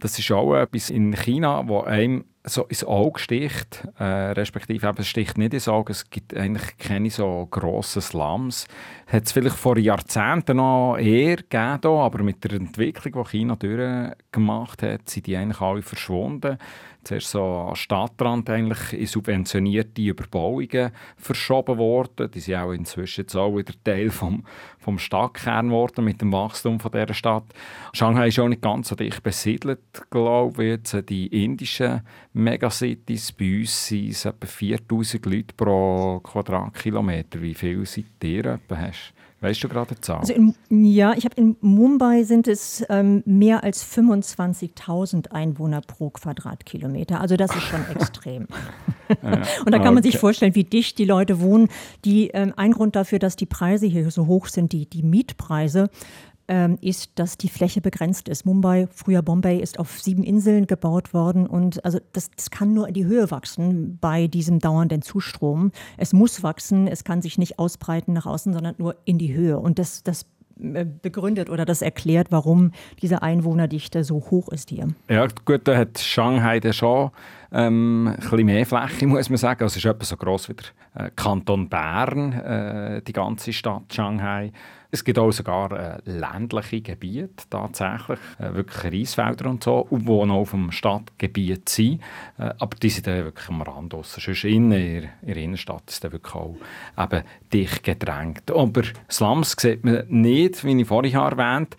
Das 0.00 0.18
ist 0.18 0.32
auch 0.32 0.56
etwas 0.56 0.90
in 0.90 1.14
China, 1.14 1.68
wo 1.68 1.82
einem 1.82 2.24
so 2.42 2.64
ins 2.64 2.82
Auge 2.82 3.20
sticht, 3.20 3.86
äh, 3.96 4.02
respektive 4.02 4.88
eben, 4.88 4.98
es 4.98 5.06
sticht 5.06 5.38
nicht 5.38 5.54
ins 5.54 5.68
Auge, 5.68 5.92
es 5.92 6.10
gibt 6.10 6.36
eigentlich 6.36 6.76
keine 6.78 7.10
so 7.10 7.46
grossen 7.48 8.02
Slums. 8.02 8.66
Hat 9.06 9.26
es 9.26 9.30
vielleicht 9.32 9.56
vor 9.56 9.78
Jahrzehnten 9.78 10.56
noch 10.56 10.96
eher 10.96 11.36
gegeben, 11.36 11.86
aber 11.86 12.24
mit 12.24 12.42
der 12.42 12.54
Entwicklung, 12.54 13.22
die 13.24 13.30
China 13.30 13.54
durchgemacht 13.54 14.82
hat, 14.82 15.08
sind 15.08 15.26
die 15.26 15.36
eigentlich 15.36 15.60
alle 15.60 15.82
verschwunden 15.82 16.58
zuerst 17.08 17.30
so 17.30 17.42
an 17.42 17.76
Stadtrand 17.76 18.48
eigentlich 18.50 18.92
in 18.92 19.06
subventionierte 19.06 20.02
Überbauungen 20.02 20.92
verschoben 21.16 21.78
worden. 21.78 22.30
Die 22.30 22.40
sind 22.40 22.56
auch 22.56 22.72
inzwischen 22.72 23.22
jetzt 23.22 23.34
auch 23.34 23.56
wieder 23.56 23.72
Teil 23.82 24.10
vom, 24.10 24.44
vom 24.78 24.98
Stadtkern 24.98 25.68
geworden 25.68 26.04
mit 26.04 26.20
dem 26.20 26.32
Wachstum 26.32 26.78
von 26.78 26.92
dieser 26.92 27.14
Stadt. 27.14 27.44
Shanghai 27.94 28.28
ist 28.28 28.38
auch 28.38 28.48
nicht 28.48 28.62
ganz 28.62 28.88
so 28.88 28.94
dicht 28.94 29.22
besiedelt, 29.22 29.80
glaube 30.10 30.64
ich. 30.64 30.70
Jetzt 30.70 31.08
die 31.08 31.26
indischen 31.44 32.02
Megacities, 32.34 33.32
bei 33.32 33.60
uns 33.60 33.86
sind 33.86 34.10
es 34.10 34.24
etwa 34.26 34.46
4000 34.46 35.26
Leute 35.26 35.54
pro 35.56 36.20
Quadratkilometer. 36.20 37.40
Wie 37.40 37.54
viel 37.54 37.86
seid 37.86 38.04
ihr 38.22 38.44
etwa 38.44 38.76
hast? 38.76 39.14
Weißt 39.40 39.62
du 39.62 39.68
gerade 39.68 40.00
Zahl? 40.00 40.18
Also 40.18 40.32
in, 40.32 40.54
ja, 40.68 41.14
ich 41.16 41.24
habe 41.24 41.36
in 41.36 41.56
Mumbai 41.60 42.24
sind 42.24 42.48
es 42.48 42.84
ähm, 42.88 43.22
mehr 43.24 43.62
als 43.62 43.86
25.000 43.86 45.30
Einwohner 45.30 45.80
pro 45.80 46.10
Quadratkilometer. 46.10 47.20
Also 47.20 47.36
das 47.36 47.54
ist 47.54 47.62
schon 47.62 47.86
extrem. 47.94 48.48
Ja, 49.22 49.42
und 49.64 49.72
da 49.72 49.78
kann 49.78 49.94
man 49.94 50.02
sich 50.02 50.18
vorstellen, 50.18 50.56
wie 50.56 50.64
dicht 50.64 50.98
die 50.98 51.04
Leute 51.04 51.40
wohnen. 51.40 51.68
Die, 52.04 52.28
ähm, 52.28 52.52
ein 52.56 52.72
Grund 52.72 52.96
dafür, 52.96 53.20
dass 53.20 53.36
die 53.36 53.46
Preise 53.46 53.86
hier 53.86 54.10
so 54.10 54.26
hoch 54.26 54.46
sind, 54.46 54.72
die, 54.72 54.86
die 54.86 55.04
Mietpreise, 55.04 55.88
ist, 56.80 57.10
dass 57.16 57.36
die 57.36 57.50
Fläche 57.50 57.82
begrenzt 57.82 58.26
ist. 58.26 58.46
Mumbai, 58.46 58.88
früher 58.90 59.20
Bombay, 59.20 59.58
ist 59.58 59.78
auf 59.78 60.00
sieben 60.00 60.22
Inseln 60.22 60.66
gebaut 60.66 61.12
worden 61.12 61.46
und 61.46 61.84
also 61.84 61.98
das, 62.12 62.30
das 62.30 62.50
kann 62.50 62.72
nur 62.72 62.88
in 62.88 62.94
die 62.94 63.04
Höhe 63.04 63.30
wachsen 63.30 63.98
bei 64.00 64.28
diesem 64.28 64.58
dauernden 64.58 65.02
Zustrom. 65.02 65.72
Es 65.98 66.14
muss 66.14 66.42
wachsen, 66.42 66.86
es 66.86 67.04
kann 67.04 67.20
sich 67.20 67.36
nicht 67.36 67.58
ausbreiten 67.58 68.14
nach 68.14 68.24
außen, 68.24 68.54
sondern 68.54 68.74
nur 68.78 68.96
in 69.04 69.18
die 69.18 69.34
Höhe. 69.34 69.58
Und 69.58 69.78
das, 69.78 70.02
das 70.02 70.24
äh, 70.60 70.84
begründet 70.84 71.50
oder 71.50 71.64
das 71.64 71.82
erklärt, 71.82 72.28
warum 72.30 72.72
diese 73.00 73.22
Einwohnerdichte 73.22 74.02
so 74.02 74.16
hoch 74.30 74.48
ist 74.48 74.70
hier. 74.70 74.88
Ja, 75.08 75.26
gut, 75.44 75.68
da 75.68 75.76
hat 75.76 75.98
Shanghai 75.98 76.58
dann 76.60 76.72
schon 76.72 77.10
ähm, 77.52 78.08
ein 78.08 78.16
bisschen 78.16 78.46
mehr 78.46 78.66
Fläche, 78.66 79.06
muss 79.06 79.30
man 79.30 79.36
sagen. 79.36 79.62
Also 79.62 79.74
es 79.78 79.84
ist 79.84 79.90
etwa 79.90 80.04
so 80.04 80.16
gross 80.16 80.48
wie 80.48 80.54
der 80.54 81.06
äh, 81.06 81.10
Kanton 81.14 81.68
Bern, 81.68 82.32
äh, 82.32 83.02
die 83.02 83.12
ganze 83.12 83.52
Stadt 83.52 83.92
Shanghai. 83.92 84.52
Es 84.90 85.04
gibt 85.04 85.18
auch 85.18 85.30
sogar 85.30 85.72
äh, 85.72 85.98
ländliche 86.06 86.80
Gebiete, 86.80 87.44
tatsächlich, 87.50 88.18
äh, 88.38 88.54
wirklich 88.54 88.92
Reisfelder 88.92 89.50
und 89.50 89.62
so, 89.62 89.86
die 89.90 90.04
noch 90.04 90.34
auf 90.34 90.52
dem 90.52 90.72
Stadtgebiet 90.72 91.68
sind. 91.68 92.00
Äh, 92.38 92.54
aber 92.58 92.76
die 92.80 92.88
sind 92.88 93.06
dann 93.06 93.24
wirklich 93.24 93.48
am 93.50 93.60
Rand 93.60 93.92
draussen. 93.92 94.20
Sonst 94.20 94.44
in 94.44 94.70
der, 94.70 95.02
in 95.02 95.08
der 95.26 95.36
Innenstadt 95.36 95.82
ist 95.88 96.04
es 96.04 96.10
wirklich 96.12 96.34
auch 96.34 96.56
eben 96.98 97.22
dicht 97.52 97.82
gedrängt. 97.82 98.50
Aber 98.50 98.82
Slums 99.10 99.56
sieht 99.58 99.84
man 99.84 100.04
nicht, 100.08 100.64
wie 100.64 100.80
ich 100.80 100.88
vorhin 100.88 101.14
erwähnt 101.14 101.76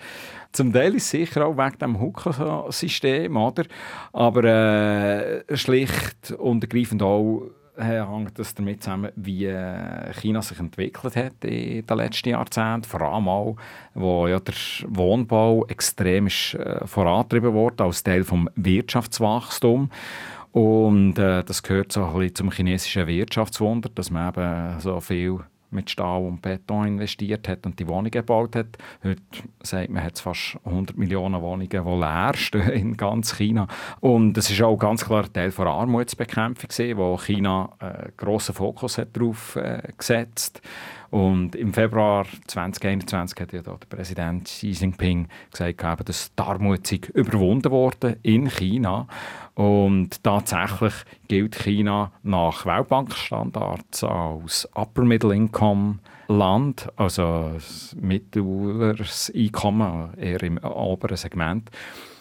zum 0.52 0.74
Teil 0.74 0.96
ist 0.96 1.04
es 1.04 1.10
sicher 1.12 1.46
auch 1.46 1.58
wegen 1.58 1.78
dem 1.78 2.00
Hucker-System, 2.00 3.38
oder? 3.38 3.66
Aber 4.14 4.44
äh, 4.44 5.56
schlicht 5.56 6.32
und 6.32 6.64
ergreifend 6.64 7.04
auch 7.04 7.44
hängt 7.80 8.38
das 8.38 8.54
damit 8.54 8.84
zusammen, 8.84 9.12
wie 9.16 9.46
äh, 9.46 10.14
China 10.14 10.42
sich 10.42 10.60
entwickelt 10.60 11.16
hat 11.16 11.44
in 11.44 11.86
den 11.86 11.98
letzten 11.98 12.30
Jahrzehnten. 12.30 12.84
Vor 12.84 13.02
allem 13.02 13.28
auch, 13.28 13.56
wo 13.94 14.28
ja 14.28 14.40
der 14.40 14.54
Wohnbau 14.88 15.66
extrem 15.68 16.28
ist, 16.28 16.56
äh, 16.56 16.86
vorangetrieben 16.86 17.54
wurde 17.54 17.84
als 17.84 18.04
Teil 18.04 18.24
des 18.24 18.32
Wirtschaftswachstums. 18.56 19.90
Und 20.52 21.20
äh, 21.20 21.44
das 21.44 21.64
gehört 21.64 21.92
so 21.92 22.04
ein 22.04 22.14
bisschen 22.14 22.36
zum 22.36 22.52
chinesischen 22.52 23.08
Wirtschaftswunder, 23.08 23.90
dass 23.94 24.10
man 24.10 24.30
eben 24.30 24.80
so 24.80 25.00
viel 25.00 25.40
mit 25.72 25.90
Stahl 25.90 26.22
und 26.22 26.42
Beton 26.42 26.88
investiert 26.88 27.48
hat 27.48 27.66
und 27.66 27.80
die 27.80 27.88
Wohnungen 27.88 28.12
gebaut 28.12 28.56
hat. 28.56 28.78
Heute 29.04 29.22
sagt 29.64 29.90
man, 29.90 30.04
hat 30.04 30.16
es 30.16 30.22
fast 30.22 30.58
100 30.66 30.98
Millionen 30.98 31.42
Wohnungen, 31.42 31.70
die 31.70 31.78
leer 31.78 32.34
stehen 32.36 32.70
in 32.70 32.98
ganz 32.98 33.36
China. 33.36 33.68
Und 34.00 34.38
es 34.38 34.50
ist 34.50 34.62
auch 34.62 34.78
ganz 34.78 35.06
klar 35.06 35.24
ein 35.24 35.34
Teil 35.34 35.52
der 35.52 35.66
Armutsbekämpfung, 35.66 36.98
wo 36.98 37.18
China 37.18 37.70
einen 37.80 38.14
grossen 38.18 38.56
Fokus 38.56 38.98
hat 38.98 39.16
darauf 39.16 39.56
äh, 39.56 39.82
gesetzt 39.98 40.62
und 41.12 41.56
im 41.56 41.74
Februar 41.74 42.26
2021 42.48 43.40
hat 43.40 43.54
ja 43.54 43.62
der 43.62 43.78
Präsident 43.90 44.46
Xi 44.46 44.72
Jinping 44.72 45.28
gesagt, 45.52 46.08
dass 46.08 46.34
die 46.34 46.44
Armut 46.44 46.92
überwunden 47.14 47.72
wurde 47.72 48.18
in 48.22 48.50
China. 48.50 49.08
Und 49.56 50.24
tatsächlich 50.24 50.94
gilt 51.28 51.56
China 51.56 52.12
nach 52.24 52.66
Weltbankstandards 52.66 54.04
als 54.04 54.70
Upper 54.76 55.04
Middle 55.04 55.36
Income 55.36 56.00
Land, 56.28 56.88
also 56.96 57.58
mittleres 58.00 59.32
Einkommen, 59.36 60.14
eher 60.16 60.44
im 60.44 60.60
oberen 60.60 61.18
Segment. 61.18 61.72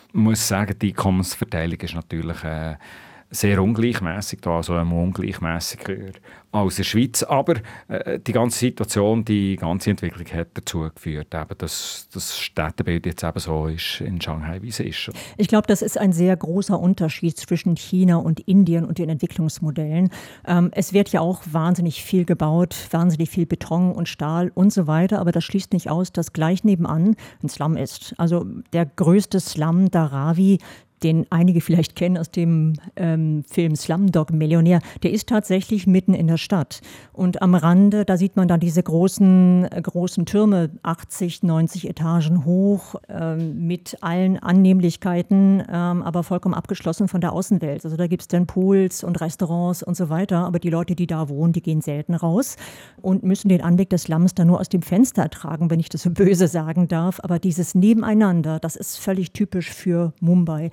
Ich 0.08 0.14
muss 0.14 0.48
sagen, 0.48 0.78
die 0.80 0.88
Einkommensverteilung 0.88 1.78
ist 1.78 1.94
natürlich 1.94 2.42
äh, 2.42 2.76
sehr 3.30 3.62
ungleichmäßig, 3.62 4.46
also 4.46 4.74
ungleichmäßiger 4.74 6.12
als 6.50 6.74
in 6.74 6.76
der 6.78 6.84
Schweiz. 6.84 7.22
Aber 7.22 7.54
äh, 7.88 8.18
die 8.18 8.32
ganze 8.32 8.58
Situation, 8.58 9.24
die 9.24 9.56
ganze 9.56 9.90
Entwicklung 9.90 10.26
hat 10.32 10.48
dazu 10.54 10.88
geführt, 10.94 11.34
eben, 11.34 11.58
dass 11.58 12.08
das 12.12 12.38
Städtebild 12.38 13.04
jetzt 13.06 13.22
eben 13.22 13.38
so 13.38 13.66
ist 13.66 14.00
in 14.00 14.20
Shanghai, 14.20 14.62
wie 14.62 14.68
es 14.68 14.80
ist. 14.80 15.10
Ich 15.36 15.48
glaube, 15.48 15.66
das 15.66 15.82
ist 15.82 15.98
ein 15.98 16.12
sehr 16.12 16.36
großer 16.36 16.78
Unterschied 16.78 17.36
zwischen 17.36 17.76
China 17.76 18.16
und 18.16 18.40
Indien 18.40 18.84
und 18.84 18.98
den 18.98 19.10
Entwicklungsmodellen. 19.10 20.10
Ähm, 20.46 20.70
es 20.72 20.92
wird 20.92 21.10
ja 21.10 21.20
auch 21.20 21.42
wahnsinnig 21.50 22.02
viel 22.02 22.24
gebaut, 22.24 22.74
wahnsinnig 22.90 23.28
viel 23.28 23.44
Beton 23.44 23.92
und 23.92 24.08
Stahl 24.08 24.50
und 24.54 24.72
so 24.72 24.86
weiter, 24.86 25.20
aber 25.20 25.32
das 25.32 25.44
schließt 25.44 25.72
nicht 25.74 25.90
aus, 25.90 26.12
dass 26.12 26.32
gleich 26.32 26.64
nebenan 26.64 27.14
ein 27.42 27.48
Slum 27.48 27.76
ist. 27.76 28.14
Also 28.16 28.46
der 28.72 28.86
größte 28.86 29.40
Slum, 29.40 29.90
Dharavi, 29.90 30.58
den 31.02 31.26
einige 31.30 31.60
vielleicht 31.60 31.96
kennen 31.96 32.18
aus 32.18 32.30
dem 32.30 32.74
ähm, 32.96 33.44
Film 33.48 33.76
Slumdog 33.76 34.32
Millionär, 34.32 34.80
der 35.02 35.12
ist 35.12 35.28
tatsächlich 35.28 35.86
mitten 35.86 36.14
in 36.14 36.26
der 36.26 36.36
Stadt. 36.36 36.80
Und 37.12 37.42
am 37.42 37.54
Rande, 37.54 38.04
da 38.04 38.16
sieht 38.16 38.36
man 38.36 38.48
dann 38.48 38.60
diese 38.60 38.82
großen, 38.82 39.68
äh, 39.70 39.82
großen 39.82 40.26
Türme, 40.26 40.70
80, 40.82 41.42
90 41.42 41.88
Etagen 41.88 42.44
hoch, 42.44 42.96
ähm, 43.08 43.66
mit 43.66 43.96
allen 44.00 44.38
Annehmlichkeiten, 44.38 45.62
ähm, 45.68 46.02
aber 46.02 46.22
vollkommen 46.22 46.54
abgeschlossen 46.54 47.08
von 47.08 47.20
der 47.20 47.32
Außenwelt. 47.32 47.84
Also 47.84 47.96
da 47.96 48.06
gibt 48.06 48.22
es 48.22 48.28
dann 48.28 48.46
Pools 48.46 49.04
und 49.04 49.20
Restaurants 49.20 49.82
und 49.82 49.96
so 49.96 50.08
weiter, 50.08 50.44
aber 50.46 50.58
die 50.58 50.70
Leute, 50.70 50.94
die 50.94 51.06
da 51.06 51.28
wohnen, 51.28 51.52
die 51.52 51.62
gehen 51.62 51.80
selten 51.80 52.14
raus 52.14 52.56
und 53.00 53.22
müssen 53.22 53.48
den 53.48 53.62
Anblick 53.62 53.90
des 53.90 54.02
Slums 54.02 54.34
dann 54.34 54.48
nur 54.48 54.60
aus 54.60 54.68
dem 54.68 54.82
Fenster 54.82 55.22
ertragen, 55.22 55.70
wenn 55.70 55.80
ich 55.80 55.88
das 55.88 56.02
so 56.02 56.10
böse 56.18 56.48
sagen 56.48 56.88
darf. 56.88 57.20
Aber 57.22 57.38
dieses 57.38 57.74
Nebeneinander, 57.74 58.58
das 58.58 58.76
ist 58.76 58.98
völlig 58.98 59.32
typisch 59.32 59.70
für 59.70 60.12
Mumbai. 60.20 60.70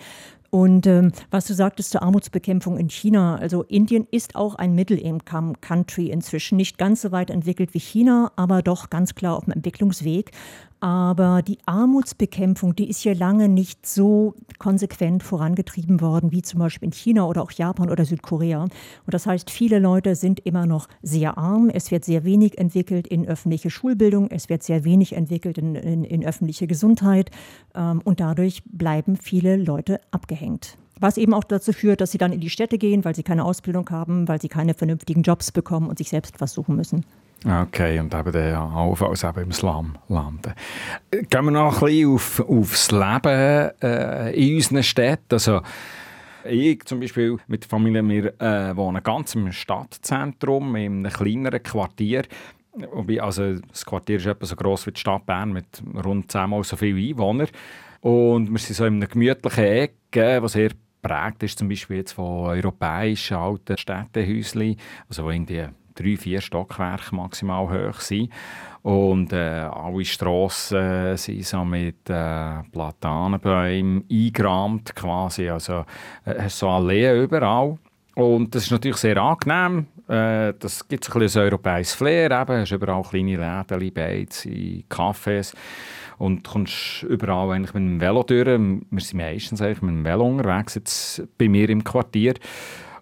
Und 0.55 0.87
ähm, 0.87 1.11
was 1.31 1.47
du 1.47 1.53
sagtest 1.53 1.91
zur 1.91 2.01
Armutsbekämpfung 2.01 2.77
in 2.77 2.89
China, 2.89 3.35
also 3.35 3.63
Indien 3.63 4.07
ist 4.09 4.37
auch 4.37 4.55
ein 4.55 4.73
Middle-Income-Country 4.73 6.07
inzwischen, 6.09 6.55
nicht 6.55 6.77
ganz 6.77 7.01
so 7.01 7.11
weit 7.11 7.29
entwickelt 7.29 7.73
wie 7.73 7.79
China, 7.79 8.31
aber 8.37 8.61
doch 8.61 8.89
ganz 8.89 9.15
klar 9.15 9.35
auf 9.35 9.43
dem 9.43 9.51
Entwicklungsweg. 9.53 10.31
Aber 10.79 11.41
die 11.41 11.57
Armutsbekämpfung, 11.65 12.75
die 12.75 12.89
ist 12.89 12.99
hier 12.99 13.15
lange 13.15 13.49
nicht 13.49 13.85
so 13.85 14.35
konsequent 14.59 15.23
vorangetrieben 15.23 16.01
worden, 16.01 16.31
wie 16.31 16.41
zum 16.41 16.59
Beispiel 16.59 16.87
in 16.87 16.93
China 16.93 17.25
oder 17.25 17.41
auch 17.41 17.51
Japan 17.51 17.89
oder 17.89 18.05
Südkorea. 18.05 18.63
Und 18.63 18.71
das 19.07 19.25
heißt, 19.25 19.49
viele 19.49 19.79
Leute 19.79 20.15
sind 20.15 20.41
immer 20.41 20.65
noch 20.65 20.87
sehr 21.01 21.37
arm. 21.37 21.69
Es 21.69 21.91
wird 21.91 22.05
sehr 22.05 22.23
wenig 22.23 22.57
entwickelt 22.57 23.07
in 23.07 23.27
öffentliche 23.27 23.69
Schulbildung. 23.69 24.29
Es 24.29 24.49
wird 24.49 24.63
sehr 24.63 24.83
wenig 24.83 25.13
entwickelt 25.13 25.57
in, 25.57 25.75
in, 25.75 26.03
in 26.03 26.25
öffentliche 26.25 26.67
Gesundheit. 26.67 27.31
Ähm, 27.73 28.01
und 28.03 28.19
dadurch 28.19 28.61
bleiben 28.65 29.15
viele 29.15 29.55
Leute 29.55 30.01
abgehängt. 30.11 30.77
Was 30.99 31.17
eben 31.17 31.33
auch 31.33 31.43
dazu 31.43 31.73
führt, 31.73 31.99
dass 31.99 32.11
sie 32.11 32.17
dann 32.17 32.31
in 32.31 32.39
die 32.39 32.49
Städte 32.49 32.77
gehen, 32.77 33.03
weil 33.03 33.15
sie 33.15 33.23
keine 33.23 33.43
Ausbildung 33.43 33.89
haben, 33.89 34.27
weil 34.27 34.41
sie 34.41 34.47
keine 34.47 34.73
vernünftigen 34.73 35.23
Jobs 35.23 35.51
bekommen 35.51 35.89
und 35.89 35.97
sich 35.97 36.09
selbst 36.09 36.39
was 36.39 36.53
suchen 36.53 36.75
müssen. 36.75 37.05
Okay, 37.47 37.99
und 37.99 38.11
eben 38.11 38.31
dann 38.31 38.71
allenfalls 38.71 39.23
eben 39.23 39.43
im 39.43 39.51
Slum 39.51 39.95
landen. 40.07 40.53
Gehen 41.11 41.45
wir 41.45 41.51
noch 41.51 41.79
ein 41.79 41.85
bisschen 41.85 42.13
auf, 42.13 42.39
aufs 42.39 42.91
Leben 42.91 43.71
äh, 43.83 44.31
in 44.31 44.55
unseren 44.55 44.81
Städten. 44.81 45.33
Also, 45.33 45.61
ich 46.43 46.83
zum 46.85 46.99
Beispiel 46.99 47.37
mit 47.47 47.63
der 47.63 47.69
Familie, 47.69 48.07
wir 48.07 48.41
äh, 48.41 48.75
wohnen 48.75 49.03
ganz 49.03 49.35
im 49.35 49.51
Stadtzentrum, 49.51 50.75
in 50.75 51.05
einem 51.05 51.13
kleineren 51.13 51.61
Quartier. 51.61 52.23
Also 53.21 53.53
das 53.53 53.85
Quartier 53.85 54.17
ist 54.17 54.25
etwa 54.25 54.45
so 54.45 54.55
gross 54.55 54.87
wie 54.87 54.91
die 54.91 54.99
Stadt 54.99 55.25
Bern 55.25 55.53
mit 55.53 55.83
rund 56.03 56.31
zehnmal 56.31 56.63
so 56.63 56.75
vielen 56.75 56.97
Einwohnern. 56.97 57.47
Und 58.01 58.51
wir 58.51 58.59
sind 58.59 58.75
so 58.75 58.85
in 58.85 58.95
einer 58.95 59.07
gemütlichen 59.07 59.63
Ecke, 59.63 60.41
die 60.41 60.49
sehr 60.49 60.71
prägt 61.01 61.43
ist, 61.43 61.59
zum 61.59 61.69
Beispiel 61.69 61.97
jetzt 61.97 62.13
von 62.13 62.47
europäischen 62.47 63.37
alten 63.37 63.77
Städtehäuschen, 63.77 64.77
also 65.07 65.23
wo 65.23 65.29
irgendwie 65.29 65.67
drei, 65.95 66.17
vier 66.17 66.41
Stockwerke 66.41 67.15
maximal 67.15 67.69
hoch 67.69 67.99
sind. 67.99 68.31
Und 68.83 69.33
äh, 69.33 69.67
alle 69.71 70.05
Strassen 70.05 71.17
sind 71.17 71.43
so 71.43 71.65
mit 71.65 72.07
äh, 72.07 72.61
Platanenbäumen 72.71 74.03
eingerahmt 74.11 74.95
quasi. 74.95 75.49
Also 75.49 75.85
äh, 76.23 76.47
so 76.49 76.69
Alleen 76.69 77.23
überall. 77.23 77.79
Und 78.13 78.53
das 78.53 78.65
ist 78.65 78.71
natürlich 78.71 78.97
sehr 78.97 79.17
angenehm. 79.17 79.87
Äh, 80.07 80.53
das 80.59 80.87
gibt 80.87 81.09
ein 81.09 81.19
bisschen 81.19 81.41
ein 81.41 81.45
europäisches 81.47 81.95
Flair. 81.95 82.29
Eben. 82.29 82.61
Hast 82.61 82.71
überall 82.71 83.01
kleine 83.01 83.37
Läden, 83.37 83.93
Beiz, 83.93 84.47
Cafés. 84.89 85.53
Und 86.17 86.47
kommst 86.47 87.03
überall 87.03 87.51
eigentlich 87.51 87.73
mit 87.73 87.83
dem 87.83 87.99
Velo 87.99 88.23
durch. 88.23 88.45
Wir 88.45 89.01
sind 89.01 89.13
meistens 89.15 89.61
eigentlich 89.61 89.81
mit 89.81 89.95
dem 89.95 90.05
Velo 90.05 90.25
unterwegs, 90.25 90.75
jetzt 90.75 91.23
bei 91.37 91.49
mir 91.49 91.69
im 91.69 91.83
Quartier. 91.83 92.35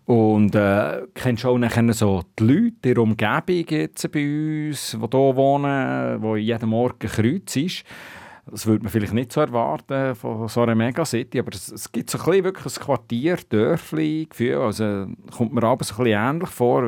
Und 0.06 0.54
äh, 0.54 1.04
kennst 1.14 1.44
du 1.44 1.50
auch 1.50 1.58
nachher 1.58 1.94
so 1.94 2.24
die 2.38 2.44
Leute, 2.44 2.94
die 2.94 2.98
Umgebung 2.98 3.66
jetzt 3.70 4.12
bei 4.12 4.68
uns, 4.68 4.92
die 4.92 4.98
hier 4.98 5.36
wohnen, 5.36 6.22
wo 6.22 6.36
jeden 6.36 6.70
Morgen 6.70 7.08
Kreuz 7.08 7.56
ist. 7.56 7.86
Das 8.46 8.66
würde 8.66 8.84
man 8.84 8.92
vielleicht 8.92 9.14
nicht 9.14 9.32
so 9.32 9.40
erwarten 9.40 10.16
von 10.16 10.50
so 10.50 10.64
einer 10.64 10.76
Megacity, 10.76 11.40
aber 11.40 11.54
es, 11.54 11.72
es 11.72 11.90
gibt 11.90 12.10
so 12.10 12.18
ein 12.18 12.26
bisschen 12.26 12.44
wirklich 12.44 12.78
ein 12.78 12.84
Quartier, 12.84 13.38
Dörfli, 13.48 14.28
Gefühl, 14.30 14.58
also 14.58 15.08
kommt 15.32 15.54
mir 15.54 15.64
aber 15.64 15.86
so 15.86 16.04
ein 16.04 16.08
ähnlich 16.08 16.50
vor, 16.50 16.84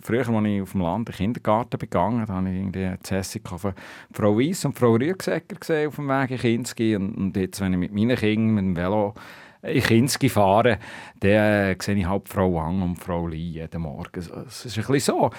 früher, 0.00 0.26
als 0.26 0.46
ich 0.46 0.62
auf 0.62 0.72
dem 0.72 0.80
Land 0.80 1.08
den 1.08 1.14
Kindergarten 1.14 1.76
begangen, 1.76 2.24
da 2.26 2.32
habe 2.32 2.48
ich 2.48 2.56
irgendwie 2.56 2.88
die 2.88 3.14
Jessica 3.14 3.58
von 3.58 3.74
Frau 4.12 4.38
Weiss 4.38 4.64
und 4.64 4.78
Frau 4.78 4.94
Rüegsecker 4.94 5.56
gesehen 5.56 5.88
auf 5.88 5.96
dem 5.96 6.08
Weg 6.08 6.30
in 6.30 6.38
Kinski 6.38 6.96
und, 6.96 7.14
und 7.14 7.36
jetzt, 7.36 7.60
wenn 7.60 7.74
ich 7.74 7.78
mit 7.78 7.92
meinen 7.92 8.16
Kindern 8.16 8.54
mit 8.54 8.64
dem 8.64 8.76
Velo 8.76 9.14
in 9.64 9.82
Kinski 9.82 10.28
fahre, 10.28 10.78
dann 11.20 11.30
äh, 11.30 11.76
sehe 11.80 11.94
ich 11.94 12.06
halt 12.06 12.28
Frau 12.28 12.54
Wang 12.54 12.82
und 12.82 12.96
Frau 12.96 13.26
Li 13.26 13.36
jeden 13.36 13.82
Morgen. 13.82 14.20
Es 14.46 14.64
ist 14.64 14.78
ein 14.78 14.84
bisschen 14.84 15.00
so. 15.00 15.30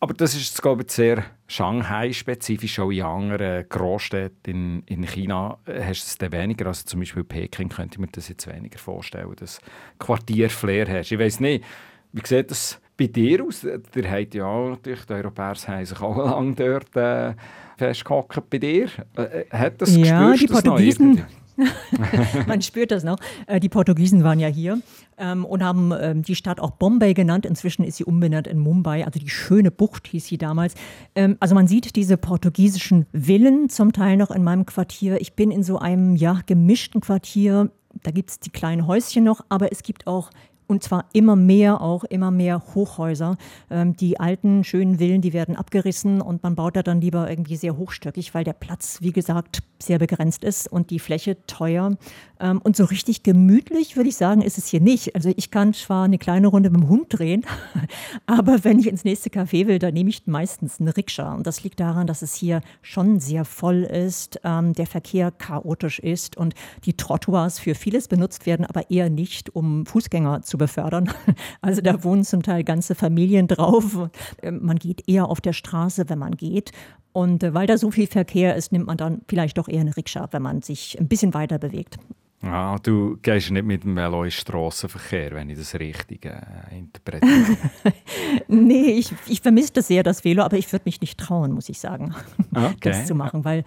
Aber 0.00 0.14
das 0.14 0.34
ist, 0.34 0.60
glaube 0.60 0.82
ich, 0.82 0.90
sehr 0.90 1.24
Shanghai-spezifisch. 1.46 2.78
Auch 2.78 2.90
in 2.90 3.02
anderen 3.02 3.68
Großstädten 3.68 4.82
in, 4.86 5.02
in 5.02 5.06
China 5.06 5.58
hast 5.66 6.02
du 6.02 6.08
es 6.08 6.18
dann 6.18 6.32
weniger. 6.32 6.66
Also 6.66 6.84
zum 6.84 7.00
Beispiel 7.00 7.24
Peking 7.24 7.68
könnte 7.68 7.94
ich 7.94 7.98
mir 7.98 8.08
das 8.08 8.28
jetzt 8.28 8.46
weniger 8.46 8.78
vorstellen, 8.78 9.34
dass 9.36 9.60
Quartierflair 9.98 10.88
hast. 10.88 11.12
Ich 11.12 11.18
weiß 11.18 11.40
nicht, 11.40 11.64
wie 12.12 12.26
sieht 12.26 12.50
das 12.50 12.80
bei 12.96 13.06
dir 13.06 13.44
aus? 13.44 13.66
Der 13.94 14.10
hat 14.10 14.34
ja 14.34 14.68
natürlich, 14.68 15.04
die 15.04 15.12
Europäer 15.12 15.54
haben 15.66 15.84
sich 15.86 16.00
auch 16.00 16.16
lange 16.16 16.54
dort 16.54 16.96
äh, 16.96 17.34
festgehockt 17.76 18.50
bei 18.50 18.58
dir. 18.58 18.88
Äh, 19.16 19.44
hat 19.50 19.80
das 19.80 19.96
ja, 19.96 20.32
die 20.32 20.46
Portugiesen... 20.46 21.24
Man 22.46 22.62
spürt 22.62 22.90
das 22.90 23.04
noch. 23.04 23.18
Äh, 23.46 23.60
die 23.60 23.68
Portugiesen 23.68 24.24
waren 24.24 24.40
ja 24.40 24.48
hier 24.48 24.80
ähm, 25.18 25.44
und 25.44 25.62
haben 25.62 25.92
ähm, 25.98 26.22
die 26.22 26.34
Stadt 26.34 26.60
auch 26.60 26.72
Bombay 26.72 27.14
genannt. 27.14 27.46
Inzwischen 27.46 27.84
ist 27.84 27.96
sie 27.96 28.04
umbenannt 28.04 28.46
in 28.46 28.58
Mumbai, 28.58 29.04
also 29.04 29.18
die 29.18 29.28
schöne 29.28 29.70
Bucht 29.70 30.08
hieß 30.08 30.26
sie 30.26 30.38
damals. 30.38 30.74
Ähm, 31.14 31.36
also 31.40 31.54
man 31.54 31.66
sieht 31.66 31.96
diese 31.96 32.16
portugiesischen 32.16 33.06
Villen 33.12 33.68
zum 33.68 33.92
Teil 33.92 34.16
noch 34.16 34.30
in 34.30 34.42
meinem 34.42 34.66
Quartier. 34.66 35.20
Ich 35.20 35.34
bin 35.34 35.50
in 35.50 35.62
so 35.62 35.78
einem 35.78 36.16
ja, 36.16 36.40
gemischten 36.46 37.00
Quartier. 37.00 37.70
Da 38.02 38.10
gibt 38.10 38.30
es 38.30 38.40
die 38.40 38.50
kleinen 38.50 38.86
Häuschen 38.86 39.24
noch, 39.24 39.44
aber 39.48 39.70
es 39.70 39.82
gibt 39.82 40.06
auch 40.06 40.30
und 40.66 40.82
zwar 40.82 41.06
immer 41.12 41.36
mehr 41.36 41.80
auch, 41.80 42.04
immer 42.04 42.30
mehr 42.30 42.62
Hochhäuser. 42.74 43.36
Ähm, 43.70 43.96
die 43.96 44.18
alten, 44.18 44.64
schönen 44.64 44.98
Villen, 44.98 45.20
die 45.20 45.32
werden 45.32 45.56
abgerissen 45.56 46.20
und 46.20 46.42
man 46.42 46.54
baut 46.54 46.76
da 46.76 46.82
dann 46.82 47.00
lieber 47.00 47.28
irgendwie 47.28 47.56
sehr 47.56 47.76
hochstöckig, 47.76 48.34
weil 48.34 48.44
der 48.44 48.52
Platz, 48.52 48.98
wie 49.00 49.12
gesagt, 49.12 49.62
sehr 49.78 49.98
begrenzt 49.98 50.44
ist 50.44 50.70
und 50.70 50.90
die 50.90 50.98
Fläche 50.98 51.36
teuer. 51.46 51.96
Ähm, 52.44 52.60
und 52.62 52.76
so 52.76 52.84
richtig 52.84 53.22
gemütlich, 53.22 53.96
würde 53.96 54.10
ich 54.10 54.16
sagen, 54.16 54.42
ist 54.42 54.58
es 54.58 54.66
hier 54.66 54.80
nicht. 54.80 55.14
Also 55.16 55.32
ich 55.34 55.50
kann 55.50 55.72
zwar 55.72 56.04
eine 56.04 56.18
kleine 56.18 56.48
Runde 56.48 56.68
mit 56.68 56.82
dem 56.82 56.88
Hund 56.90 57.06
drehen, 57.08 57.46
aber 58.26 58.64
wenn 58.64 58.78
ich 58.78 58.86
ins 58.86 59.04
nächste 59.04 59.30
Café 59.30 59.66
will, 59.66 59.78
dann 59.78 59.94
nehme 59.94 60.10
ich 60.10 60.26
meistens 60.26 60.78
eine 60.78 60.94
Rikscha. 60.94 61.32
Und 61.32 61.46
das 61.46 61.64
liegt 61.64 61.80
daran, 61.80 62.06
dass 62.06 62.20
es 62.20 62.34
hier 62.34 62.60
schon 62.82 63.18
sehr 63.18 63.46
voll 63.46 63.84
ist, 63.84 64.40
ähm, 64.44 64.74
der 64.74 64.86
Verkehr 64.86 65.30
chaotisch 65.30 65.98
ist 65.98 66.36
und 66.36 66.54
die 66.84 66.98
Trottoirs 66.98 67.58
für 67.58 67.74
vieles 67.74 68.08
benutzt 68.08 68.44
werden, 68.44 68.66
aber 68.66 68.90
eher 68.90 69.08
nicht, 69.08 69.56
um 69.56 69.86
Fußgänger 69.86 70.42
zu 70.42 70.58
befördern. 70.58 71.10
Also 71.60 71.80
da 71.80 72.04
wohnen 72.04 72.24
zum 72.24 72.42
Teil 72.42 72.62
ganze 72.62 72.94
Familien 72.94 73.48
drauf. 73.48 74.08
Man 74.42 74.76
geht 74.76 75.08
eher 75.08 75.28
auf 75.28 75.40
der 75.40 75.52
Straße, 75.52 76.08
wenn 76.08 76.18
man 76.18 76.36
geht. 76.36 76.72
Und 77.12 77.42
äh, 77.42 77.54
weil 77.54 77.66
da 77.66 77.78
so 77.78 77.90
viel 77.90 78.06
Verkehr 78.06 78.54
ist, 78.54 78.72
nimmt 78.72 78.86
man 78.86 78.96
dann 78.96 79.22
vielleicht 79.28 79.56
doch 79.56 79.68
eher 79.68 79.80
eine 79.80 79.96
Rikscha, 79.96 80.28
wenn 80.32 80.42
man 80.42 80.62
sich 80.62 80.98
ein 81.00 81.08
bisschen 81.08 81.32
weiter 81.32 81.58
bewegt. 81.58 81.98
Ah, 82.46 82.76
du 82.82 83.16
gehst 83.22 83.50
nicht 83.50 83.64
mit 83.64 83.84
dem 83.84 83.96
Velo 83.96 84.24
in 84.24 84.30
Strassenverkehr, 84.30 85.32
wenn 85.32 85.48
ich 85.48 85.58
das 85.58 85.74
richtig 85.74 86.26
äh, 86.26 86.76
interpretiere. 86.76 87.56
nee, 88.48 88.98
ich, 88.98 89.12
ich 89.26 89.40
vermisse 89.40 89.72
das 89.74 89.88
sehr, 89.88 90.02
das 90.02 90.24
Velo, 90.24 90.42
aber 90.42 90.58
ich 90.58 90.70
würde 90.70 90.82
mich 90.84 91.00
nicht 91.00 91.18
trauen, 91.18 91.52
muss 91.52 91.68
ich 91.68 91.78
sagen, 91.78 92.14
okay. 92.54 92.74
das 92.82 93.06
zu 93.06 93.14
machen, 93.14 93.44
weil 93.44 93.64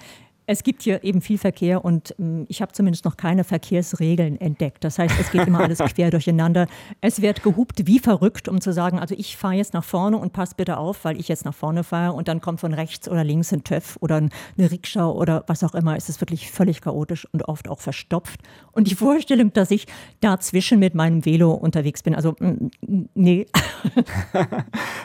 es 0.50 0.64
gibt 0.64 0.82
hier 0.82 1.04
eben 1.04 1.20
viel 1.20 1.38
Verkehr 1.38 1.84
und 1.84 2.16
ähm, 2.20 2.46
ich 2.48 2.62
habe 2.62 2.72
zumindest 2.72 3.04
noch 3.04 3.18
keine 3.18 3.44
Verkehrsregeln 3.44 4.40
entdeckt. 4.40 4.84
Das 4.84 4.98
heißt, 4.98 5.14
es 5.20 5.30
geht 5.30 5.46
immer 5.46 5.60
alles 5.60 5.80
quer 5.94 6.10
durcheinander. 6.10 6.68
Es 7.02 7.22
wird 7.22 7.44
gehupt 7.44 7.86
wie 7.86 8.00
verrückt, 8.00 8.48
um 8.48 8.62
zu 8.62 8.72
sagen, 8.72 8.98
also 8.98 9.14
ich 9.18 9.36
fahre 9.36 9.56
jetzt 9.56 9.74
nach 9.74 9.84
vorne 9.84 10.18
und 10.18 10.32
pass 10.32 10.54
bitte 10.54 10.78
auf, 10.78 11.04
weil 11.04 11.20
ich 11.20 11.28
jetzt 11.28 11.44
nach 11.44 11.54
vorne 11.54 11.84
fahre 11.84 12.14
und 12.14 12.30
dann 12.30 12.40
kommt 12.40 12.62
von 12.62 12.74
rechts 12.74 13.10
oder 13.10 13.26
links 13.26 13.52
ein 13.52 13.66
TÜV 13.66 13.98
oder 14.00 14.16
eine 14.16 14.32
Rikscha 14.72 15.08
oder 15.08 15.44
was 15.48 15.66
auch 15.66 15.76
immer. 15.76 15.98
Es 15.98 16.08
ist 16.08 16.22
wirklich 16.22 16.50
völlig 16.50 16.80
chaotisch 16.80 17.28
und 17.34 17.44
oft 17.44 17.68
auch 17.68 17.82
verstopft. 17.82 18.40
Und 18.72 18.90
die 18.90 18.96
Vorstellung, 18.96 19.52
dass 19.52 19.70
ich 19.70 19.86
dazwischen 20.22 20.80
mit 20.80 20.96
meinem 20.96 21.26
Velo 21.26 21.52
unterwegs 21.52 22.04
bin, 22.04 22.16
also 22.16 22.36
mm, 22.40 22.70
nee. 23.16 23.48
das 24.34 24.46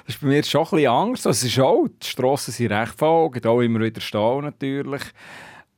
ist 0.06 0.20
bei 0.20 0.28
mir 0.28 0.36
jetzt 0.36 0.50
schon 0.50 0.60
ein 0.62 0.70
bisschen 0.70 0.86
Angst. 0.86 1.26
Also, 1.26 1.46
es 1.46 1.52
ist 1.52 1.58
auch, 1.58 1.88
die 1.88 2.06
Strassen 2.06 2.52
sind 2.52 2.70
recht 2.70 2.94
voll, 2.96 3.30
gibt 3.32 3.46
auch 3.46 3.60
immer 3.60 3.80
wieder 3.80 4.00
Stau 4.00 4.40
natürlich. 4.40 5.02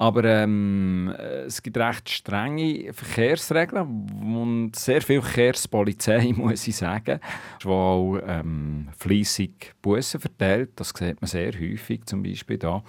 Aber 0.04 0.22
ähm, 0.24 1.14
es 1.46 1.62
gibt 1.62 1.78
recht 1.78 2.10
strenge 2.10 2.92
Verkehrsregeln 2.92 4.06
und 4.22 4.76
sehr 4.76 5.00
viel 5.00 5.22
Verkehrspolizei, 5.22 6.30
muss 6.36 6.68
ich 6.68 6.76
sagen, 6.76 7.20
die 7.62 7.66
auch 7.66 8.18
ähm, 8.26 8.88
fleissig 8.98 9.72
Bussen 9.80 10.20
verteilt. 10.20 10.72
Das 10.76 10.90
sieht 10.90 11.22
man 11.22 11.28
sehr 11.28 11.52
häufig, 11.58 12.04
zum 12.04 12.22
Beispiel 12.22 12.58
da. 12.58 12.82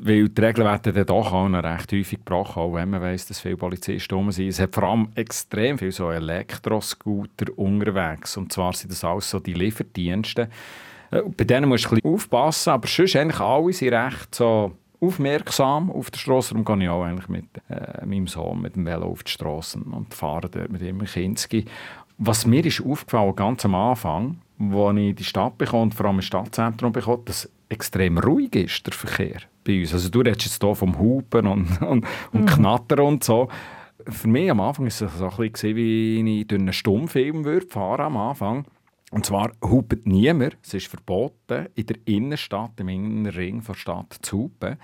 Weil 0.00 0.30
die 0.30 0.40
Regeln 0.40 0.66
werden 0.66 0.94
dann 0.94 1.04
doch 1.04 1.34
auch 1.34 1.48
noch 1.50 1.62
recht 1.62 1.92
häufig 1.92 2.24
gebrochen, 2.24 2.62
auch 2.62 2.72
wenn 2.72 2.88
man 2.88 3.02
weiss, 3.02 3.26
dass 3.26 3.40
viele 3.40 3.58
Polizisten 3.58 4.14
rum 4.14 4.32
sind. 4.32 4.48
Es 4.48 4.58
hat 4.58 4.74
vor 4.74 4.84
allem 4.84 5.08
extrem 5.16 5.76
viele 5.76 5.92
so 5.92 6.10
Elektroscooter 6.10 7.58
unterwegs. 7.58 8.38
Und 8.38 8.54
zwar 8.54 8.72
sind 8.72 8.90
das 8.90 9.04
alles 9.04 9.28
so 9.28 9.38
die 9.38 9.52
Lieferdienste. 9.52 10.48
Äh, 11.10 11.20
bei 11.36 11.44
denen 11.44 11.68
musst 11.68 11.84
du 11.84 11.90
ein 11.90 11.96
bisschen 11.96 12.14
aufpassen, 12.14 12.70
aber 12.70 12.88
sonst 12.88 13.16
eigentlich 13.16 13.40
alle 13.40 13.72
sind 13.74 13.92
recht 13.92 14.34
so 14.34 14.72
aufmerksam 15.06 15.90
auf 15.90 16.10
der 16.10 16.18
Straße. 16.18 16.54
Darum 16.54 16.64
gehe 16.64 16.86
ich 16.86 16.90
auch 16.90 17.04
eigentlich 17.04 17.28
mit 17.28 17.46
äh, 17.68 18.04
meinem 18.04 18.26
Sohn 18.26 18.60
mit 18.60 18.76
dem 18.76 18.86
Velo 18.86 19.06
auf 19.06 19.22
die 19.22 19.32
Straße 19.32 19.78
und 19.78 20.12
fahre 20.14 20.48
dort 20.48 20.70
mit 20.70 20.82
ihm 20.82 21.00
in 21.00 21.06
Kinski. 21.06 21.64
Was 22.18 22.46
mir 22.46 22.64
ist 22.64 22.84
aufgefallen, 22.84 23.34
ganz 23.34 23.64
am 23.64 23.74
Anfang, 23.74 24.38
als 24.58 24.98
ich 24.98 25.14
die 25.16 25.24
Stadt 25.24 25.58
bekomme 25.58 25.84
und 25.84 25.94
vor 25.94 26.06
allem 26.06 26.16
im 26.16 26.22
Stadtzentrum 26.22 26.92
bekomme, 26.92 27.22
dass 27.24 27.50
extrem 27.68 28.18
ruhig 28.18 28.54
ist, 28.54 28.86
der 28.86 28.92
Verkehr 28.92 29.40
bei 29.64 29.80
uns. 29.80 29.92
Also 29.92 30.08
du 30.08 30.20
redest 30.20 30.44
jetzt 30.44 30.62
hier 30.62 30.74
vom 30.74 30.98
Hupen 30.98 31.46
und, 31.46 31.82
und, 31.82 32.06
und 32.32 32.40
mhm. 32.42 32.46
Knattern 32.46 33.00
und 33.00 33.24
so. 33.24 33.48
Für 34.06 34.28
mich 34.28 34.50
am 34.50 34.60
Anfang 34.60 34.84
war 34.84 34.88
es 34.88 34.98
so 34.98 35.06
ein 35.06 35.50
bisschen 35.50 35.76
wie 35.76 36.40
ich 36.40 36.46
durch 36.46 36.60
einen 36.60 36.72
Stummfilm 36.72 37.44
würde 37.44 37.66
fahren 37.66 38.02
am 38.02 38.16
Anfang. 38.16 38.64
Und 39.14 39.24
zwar 39.24 39.52
hupet 39.62 40.08
niemand, 40.08 40.56
es 40.64 40.74
ist 40.74 40.88
verboten, 40.88 41.68
in 41.76 41.86
der 41.86 41.98
Innenstadt, 42.04 42.80
im 42.80 42.88
Innenring 42.88 43.62
der 43.62 43.74
Stadt 43.74 44.12
zu 44.22 44.38
hupen. 44.38 44.76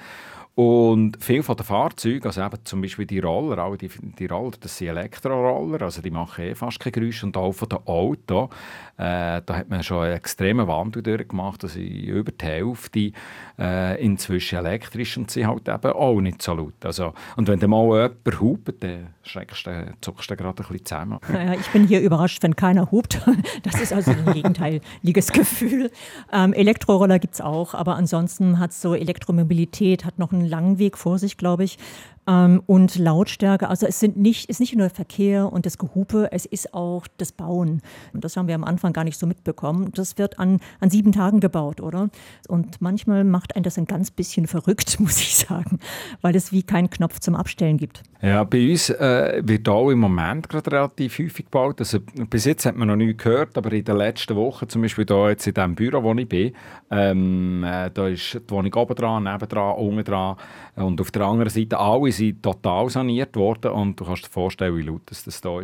Und 0.57 1.16
viele 1.21 1.42
von 1.42 1.57
den 1.57 1.64
Fahrzeugen, 1.64 2.26
also 2.26 2.42
eben 2.42 2.59
zum 2.64 2.83
Beispiel 2.83 3.07
die 3.07 3.21
Roller, 3.21 3.59
alle 3.59 3.78
die, 3.78 3.88
die 4.19 4.26
Roller, 4.26 4.52
das 4.61 4.76
sind 4.76 4.88
Elektroroller, 4.88 5.83
also 5.83 6.02
die 6.02 6.11
machen 6.11 6.45
eh 6.45 6.54
fast 6.54 6.80
kein 6.80 6.92
Geräusch. 6.92 7.23
Und 7.25 7.37
auch 7.37 7.52
von 7.52 7.69
den 7.69 7.78
Autos, 7.87 8.50
äh, 8.99 9.40
da 9.47 9.57
hat 9.57 9.71
man 9.71 9.83
schon 9.83 10.04
einen 10.04 10.16
extremen 10.16 10.66
Wandel 10.66 11.02
durchgemacht, 11.02 11.62
also 11.62 11.78
über 11.78 12.33
die 12.33 12.45
Hälfte 12.45 13.12
äh, 13.59 14.04
inzwischen 14.04 14.59
elektrisch 14.59 15.16
und 15.16 15.30
sie 15.30 15.47
halt 15.47 15.69
eben 15.69 15.92
auch 15.92 16.21
nicht 16.21 16.42
so 16.42 16.52
laut. 16.52 16.85
Also, 16.85 17.14
und 17.37 17.49
wenn 17.49 17.61
dann 17.61 17.71
mal 17.71 17.85
jemand 17.85 18.40
hupt, 18.40 18.83
dann 18.83 19.14
schreckst 19.23 19.66
du, 19.66 19.95
zuckst 20.00 20.30
du 20.30 20.37
gerade 20.37 20.62
ein 20.62 20.69
bisschen 20.69 20.85
zusammen. 20.85 21.19
Naja, 21.33 21.54
ich 21.54 21.69
bin 21.69 21.87
hier 21.87 22.00
überrascht, 22.00 22.42
wenn 22.42 22.57
keiner 22.57 22.90
hupt. 22.90 23.21
Das 23.62 23.80
ist 23.80 23.92
also 23.92 24.11
ein 24.11 24.33
gegenteiliges 24.33 25.33
Gefühl. 25.33 25.90
Ähm, 26.33 26.52
Elektroroller 26.52 27.19
gibt 27.19 27.35
es 27.35 27.40
auch, 27.40 27.75
aber 27.75 27.97
ansonsten 27.97 28.59
hat 28.59 28.73
so 28.73 28.95
Elektromobilität 28.95 30.04
hat 30.04 30.19
noch 30.19 30.33
einen 30.33 30.39
langen 30.47 30.78
Weg 30.78 30.99
vor 30.99 31.18
sich, 31.18 31.37
glaube 31.37 31.64
ich. 31.64 31.78
Ähm, 32.26 32.62
und 32.66 32.96
Lautstärke, 32.96 33.68
also 33.68 33.86
es 33.86 33.98
sind 33.98 34.16
nicht, 34.16 34.50
ist 34.50 34.60
nicht 34.60 34.74
nur 34.74 34.88
der 34.88 34.94
Verkehr 34.94 35.52
und 35.52 35.66
das 35.66 35.78
Gehupe, 35.78 36.28
es 36.32 36.44
ist 36.46 36.74
auch 36.74 37.06
das 37.16 37.32
Bauen. 37.32 37.80
Und 38.12 38.24
das 38.24 38.36
haben 38.36 38.46
wir 38.46 38.54
am 38.54 38.64
Anfang 38.64 38.92
gar 38.92 39.04
nicht 39.04 39.18
so 39.18 39.26
mitbekommen. 39.26 39.90
Das 39.94 40.18
wird 40.18 40.38
an, 40.38 40.60
an 40.80 40.90
sieben 40.90 41.12
Tagen 41.12 41.40
gebaut, 41.40 41.80
oder? 41.80 42.10
Und 42.48 42.80
manchmal 42.80 43.24
macht 43.24 43.56
einen 43.56 43.62
das 43.62 43.78
ein 43.78 43.86
ganz 43.86 44.10
bisschen 44.10 44.46
verrückt, 44.46 45.00
muss 45.00 45.20
ich 45.20 45.36
sagen, 45.36 45.78
weil 46.21 46.36
es 46.36 46.52
wie 46.52 46.62
keinen 46.62 46.90
Knopf 46.90 47.21
zum 47.21 47.34
Abstellen 47.34 47.78
gibt. 47.78 48.02
Ja, 48.23 48.45
bei 48.45 48.71
uns 48.71 48.90
äh, 48.90 49.40
wird 49.42 49.66
auch 49.68 49.88
im 49.90 50.00
Moment 50.00 50.47
gerade 50.49 50.71
relativ 50.71 51.18
häufig 51.18 51.47
gebaut. 51.47 51.80
Also, 51.80 52.00
bis 52.28 52.45
jetzt 52.45 52.66
hat 52.66 52.76
man 52.76 52.88
noch 52.88 52.97
nichts 52.97 53.23
gehört, 53.23 53.56
aber 53.56 53.73
in 53.73 53.82
den 53.82 53.97
letzten 53.97 54.36
Wochen, 54.36 54.68
zum 54.68 54.82
Beispiel 54.82 55.06
da 55.06 55.30
jetzt 55.30 55.47
in 55.47 55.54
dem 55.54 55.75
Büro, 55.75 56.02
wo 56.02 56.12
ich 56.12 56.28
bin, 56.28 56.52
ähm, 56.90 57.64
äh, 57.64 57.90
da 57.90 58.08
ist 58.08 58.34
die 58.34 58.50
Wohnung 58.50 58.75
oben 58.75 58.95
dran, 58.95 59.25
neben 59.25 59.49
dran, 59.49 59.75
unten 59.76 60.04
dran 60.04 60.36
und 60.80 61.00
auf 61.00 61.10
der 61.10 61.23
anderen 61.23 61.50
Seite 61.50 61.78
alle 61.78 62.10
sind 62.12 62.43
total 62.43 62.88
saniert 62.88 63.36
worden 63.36 63.73
und 63.73 64.00
du 64.00 64.04
kannst 64.04 64.26
dir 64.26 64.30
vorstellen, 64.30 64.76
wie 64.76 64.82
laut 64.82 65.02
das, 65.06 65.25
das 65.25 65.40
da 65.40 65.50
war. 65.50 65.62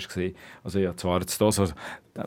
Also 0.65 0.79
ja, 0.79 0.97
zwar 0.97 1.21
jetzt 1.21 1.41
da 1.41 1.51
so, 1.51 1.67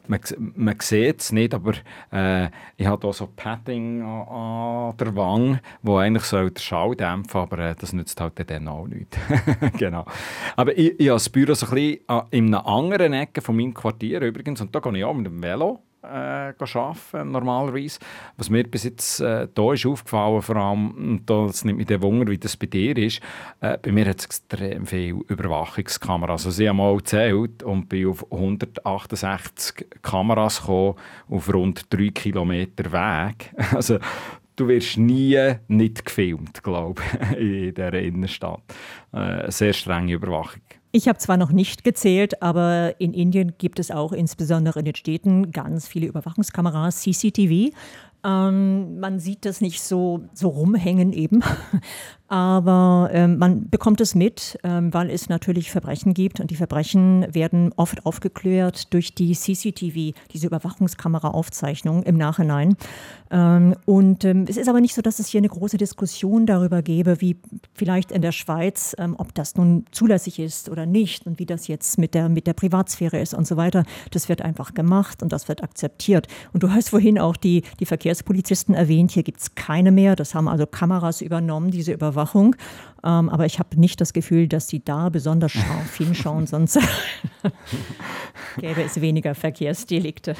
man, 0.07 0.19
man 0.55 0.75
sieht 0.79 1.21
es 1.21 1.31
nicht, 1.31 1.53
aber 1.53 1.73
äh, 2.11 2.49
ich 2.77 2.85
habe 2.85 3.07
hier 3.07 3.13
so 3.13 3.27
Padding 3.27 4.01
an, 4.01 4.97
der 4.97 5.15
Wange, 5.15 5.61
wo 5.81 5.97
eigentlich 5.97 6.23
soll 6.23 6.51
der 6.51 6.61
Schall 6.61 6.95
dämpfen 6.95 7.41
aber 7.41 7.59
äh, 7.59 7.75
das 7.77 7.93
nützt 7.93 8.19
halt 8.19 8.49
dann 8.49 8.67
auch 8.67 8.87
nicht. 8.87 9.17
genau. 9.77 10.05
Aber 10.55 10.77
ich, 10.77 10.99
ich 10.99 11.09
habe 11.09 11.15
das 11.15 11.29
Büro 11.29 11.53
so 11.53 11.67
ein 11.67 11.73
bisschen 11.73 11.99
in 12.31 12.47
einer 12.47 12.65
anderen 12.65 13.13
Ecke 13.13 13.41
von 13.41 13.55
meinem 13.55 13.73
Quartier 13.73 14.21
übrigens 14.21 14.61
und 14.61 14.73
da 14.73 14.79
gehe 14.79 14.97
ich 14.97 15.03
auch 15.03 15.13
mit 15.13 15.25
dem 15.25 15.41
Velo 15.41 15.79
äh, 16.01 16.07
arbeiten, 16.07 17.31
normalerweise. 17.31 17.99
Was 18.37 18.49
mir 18.49 18.63
bis 18.63 18.83
jetzt 18.83 19.19
äh, 19.19 19.47
da 19.53 19.73
ist 19.73 19.85
aufgefallen, 19.85 20.41
vor 20.41 20.55
allem, 20.55 20.91
und 20.91 21.29
das 21.29 21.63
nimmt 21.65 21.77
mich 21.77 21.87
der 21.87 22.01
Wunder, 22.01 22.31
wie 22.31 22.37
das 22.37 22.57
bei 22.57 22.67
dir 22.67 22.97
ist, 22.97 23.21
äh, 23.61 23.77
bei 23.77 23.91
mir 23.91 24.05
hat 24.05 24.19
es 24.19 24.25
extrem 24.25 24.85
viele 24.85 25.19
Überwachungskameras. 25.27 26.45
Also 26.45 26.61
ich 26.61 26.69
habe 26.69 26.77
mal 26.77 26.97
gezählt 26.97 27.63
und 27.63 27.89
bin 27.89 28.07
auf 28.07 28.31
168 28.31 29.87
Kameras 30.01 30.61
gekommen, 30.61 30.95
auf 31.29 31.53
rund 31.53 31.93
3 31.93 32.09
Kilometer 32.09 32.91
Weg. 32.91 33.53
Also 33.79 33.99
du 34.55 34.67
wirst 34.67 34.97
nie 34.97 35.55
nicht 35.67 36.03
gefilmt, 36.03 36.63
glaube 36.63 37.01
ich, 37.31 37.37
in 37.37 37.73
dieser 37.73 37.93
Innenstadt. 37.93 38.61
Äh, 39.13 39.51
sehr 39.51 39.73
strenge 39.73 40.13
Überwachung. 40.13 40.61
Ich 40.91 41.07
habe 41.07 41.19
zwar 41.19 41.37
noch 41.37 41.51
nicht 41.51 41.83
gezählt, 41.83 42.41
aber 42.41 42.99
in 42.99 43.13
Indien 43.13 43.53
gibt 43.59 43.79
es 43.79 43.91
auch 43.91 44.11
insbesondere 44.11 44.79
in 44.79 44.85
den 44.85 44.95
Städten 44.95 45.51
ganz 45.51 45.87
viele 45.87 46.07
Überwachungskameras, 46.07 47.01
CCTV. 47.01 47.75
Ähm, 48.23 48.99
man 48.99 49.19
sieht 49.19 49.45
das 49.45 49.61
nicht 49.61 49.81
so, 49.83 50.21
so 50.33 50.49
rumhängen 50.49 51.13
eben, 51.13 51.41
aber 52.29 53.09
ähm, 53.13 53.37
man 53.37 53.69
bekommt 53.69 54.01
es 54.01 54.15
mit, 54.15 54.59
ähm, 54.63 54.93
weil 54.93 55.09
es 55.09 55.29
natürlich 55.29 55.71
Verbrechen 55.71 56.13
gibt 56.13 56.39
und 56.39 56.51
die 56.51 56.55
Verbrechen 56.55 57.25
werden 57.33 57.71
oft 57.75 58.05
aufgeklärt 58.05 58.93
durch 58.93 59.15
die 59.15 59.33
CCTV, 59.33 60.17
diese 60.33 60.47
Überwachungskameraaufzeichnung 60.47 62.03
im 62.03 62.17
Nachhinein. 62.17 62.75
Ähm, 63.31 63.75
und 63.85 64.25
ähm, 64.25 64.45
es 64.47 64.57
ist 64.57 64.69
aber 64.69 64.81
nicht 64.81 64.95
so, 64.95 65.01
dass 65.01 65.19
es 65.19 65.27
hier 65.27 65.39
eine 65.39 65.49
große 65.49 65.77
Diskussion 65.77 66.45
darüber 66.45 66.81
gäbe, 66.81 67.21
wie 67.21 67.37
vielleicht 67.73 68.11
in 68.11 68.21
der 68.21 68.31
Schweiz, 68.31 68.95
ähm, 68.99 69.15
ob 69.17 69.33
das 69.33 69.55
nun 69.55 69.85
zulässig 69.91 70.39
ist 70.39 70.69
oder 70.69 70.85
nicht 70.85 71.25
und 71.25 71.39
wie 71.39 71.45
das 71.45 71.67
jetzt 71.67 71.97
mit 71.97 72.13
der, 72.13 72.29
mit 72.29 72.47
der 72.47 72.53
Privatsphäre 72.53 73.19
ist 73.19 73.33
und 73.33 73.47
so 73.47 73.57
weiter. 73.57 73.83
Das 74.11 74.29
wird 74.29 74.41
einfach 74.41 74.73
gemacht 74.73 75.23
und 75.23 75.31
das 75.31 75.47
wird 75.47 75.63
akzeptiert. 75.63 76.27
Und 76.53 76.63
du 76.63 76.71
hast 76.71 76.89
vorhin 76.89 77.17
auch 77.17 77.37
die, 77.37 77.63
die 77.79 77.85
Verkehrs 77.85 78.09
Verkehrspolizisten 78.09 78.75
erwähnt. 78.75 79.11
Hier 79.11 79.23
gibt 79.23 79.39
es 79.39 79.55
keine 79.55 79.91
mehr. 79.91 80.15
Das 80.15 80.33
haben 80.33 80.47
also 80.47 80.65
Kameras 80.65 81.21
übernommen, 81.21 81.69
diese 81.69 81.93
Überwachung. 81.93 82.18
Ähm, 83.03 83.29
aber 83.29 83.45
ich 83.45 83.59
habe 83.59 83.79
nicht 83.79 84.01
das 84.01 84.11
Gefühl, 84.11 84.47
dass 84.47 84.67
sie 84.67 84.83
da 84.83 85.09
besonders 85.09 85.53
scharf 85.53 85.95
hinschauen, 85.97 86.47
sonst 86.47 86.79
gäbe 88.57 88.83
es 88.83 88.99
weniger 88.99 89.35
Verkehrsdelikte. 89.35 90.35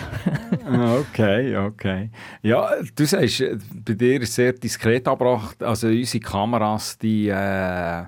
Ah, 0.66 0.98
okay, 0.98 1.56
okay. 1.56 2.10
Ja, 2.42 2.72
du 2.96 3.06
sagst, 3.06 3.44
bei 3.86 3.94
dir 3.94 4.22
ist 4.22 4.36
sehr 4.36 4.54
diskret 4.54 5.08
abgebracht. 5.08 5.64
Also 5.64 5.88
unsere 5.88 6.24
Kameras, 6.24 6.98
die... 6.98 7.30
Äh 7.30 8.04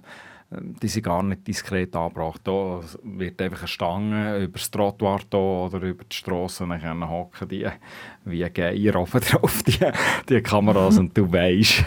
die 0.53 0.87
sind 0.89 1.03
gar 1.03 1.23
nicht 1.23 1.47
diskret 1.47 1.95
angebracht. 1.95 2.41
Da 2.43 2.81
wird 3.03 3.41
einfach 3.41 3.61
eine 3.61 3.67
Stange 3.67 4.37
über 4.43 4.59
das 4.59 4.69
Trottoir 4.69 5.21
oder 5.31 5.81
über 5.81 6.03
die 6.03 6.15
Straße 6.15 6.67
hocken, 6.67 7.47
die 7.47 7.67
wie 8.25 8.49
Geier 8.49 8.95
oben 8.97 9.21
drauf, 9.21 9.63
die, 9.63 9.79
die 10.27 10.41
Kameras. 10.41 10.97
und 10.97 11.17
du 11.17 11.31
weißt, 11.31 11.85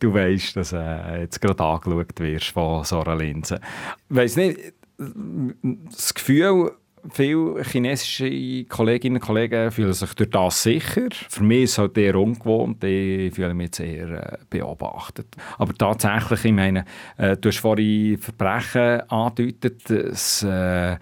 du 0.00 0.14
weißt, 0.14 0.56
dass 0.56 0.72
äh, 0.72 1.20
jetzt 1.20 1.40
gerade 1.40 1.62
angeschaut 1.62 2.18
wirst 2.18 2.46
von 2.46 2.84
so 2.84 3.00
einer 3.00 3.16
Linse. 3.16 3.60
Ich 4.08 4.16
weiss 4.16 4.36
nicht, 4.36 4.72
das 4.96 6.14
Gefühl, 6.14 6.72
viele 7.12 7.62
chinesische 7.64 8.64
Kolleginnen 8.64 9.16
und 9.16 9.22
Kollegen 9.22 9.70
fühlen 9.70 9.92
sich 9.92 10.14
durch 10.14 10.30
das 10.30 10.62
sicher. 10.62 11.08
Für 11.28 11.42
mich 11.42 11.64
ist 11.64 11.72
es 11.72 11.78
halt 11.78 11.98
eher 11.98 12.16
ungewohnt, 12.16 12.82
ich 12.84 13.34
fühle 13.34 13.54
mich 13.54 13.66
jetzt 13.66 13.80
eher 13.80 14.32
äh, 14.32 14.38
beobachtet. 14.48 15.28
Aber 15.58 15.74
tatsächlich, 15.74 16.44
ich 16.44 16.52
meine, 16.52 16.84
äh, 17.16 17.36
du 17.36 17.48
hast 17.48 17.58
vorhin 17.58 18.18
Verbrechen 18.18 19.08
angedeutet, 19.10 19.90
es 19.90 20.42
äh, 20.42 20.96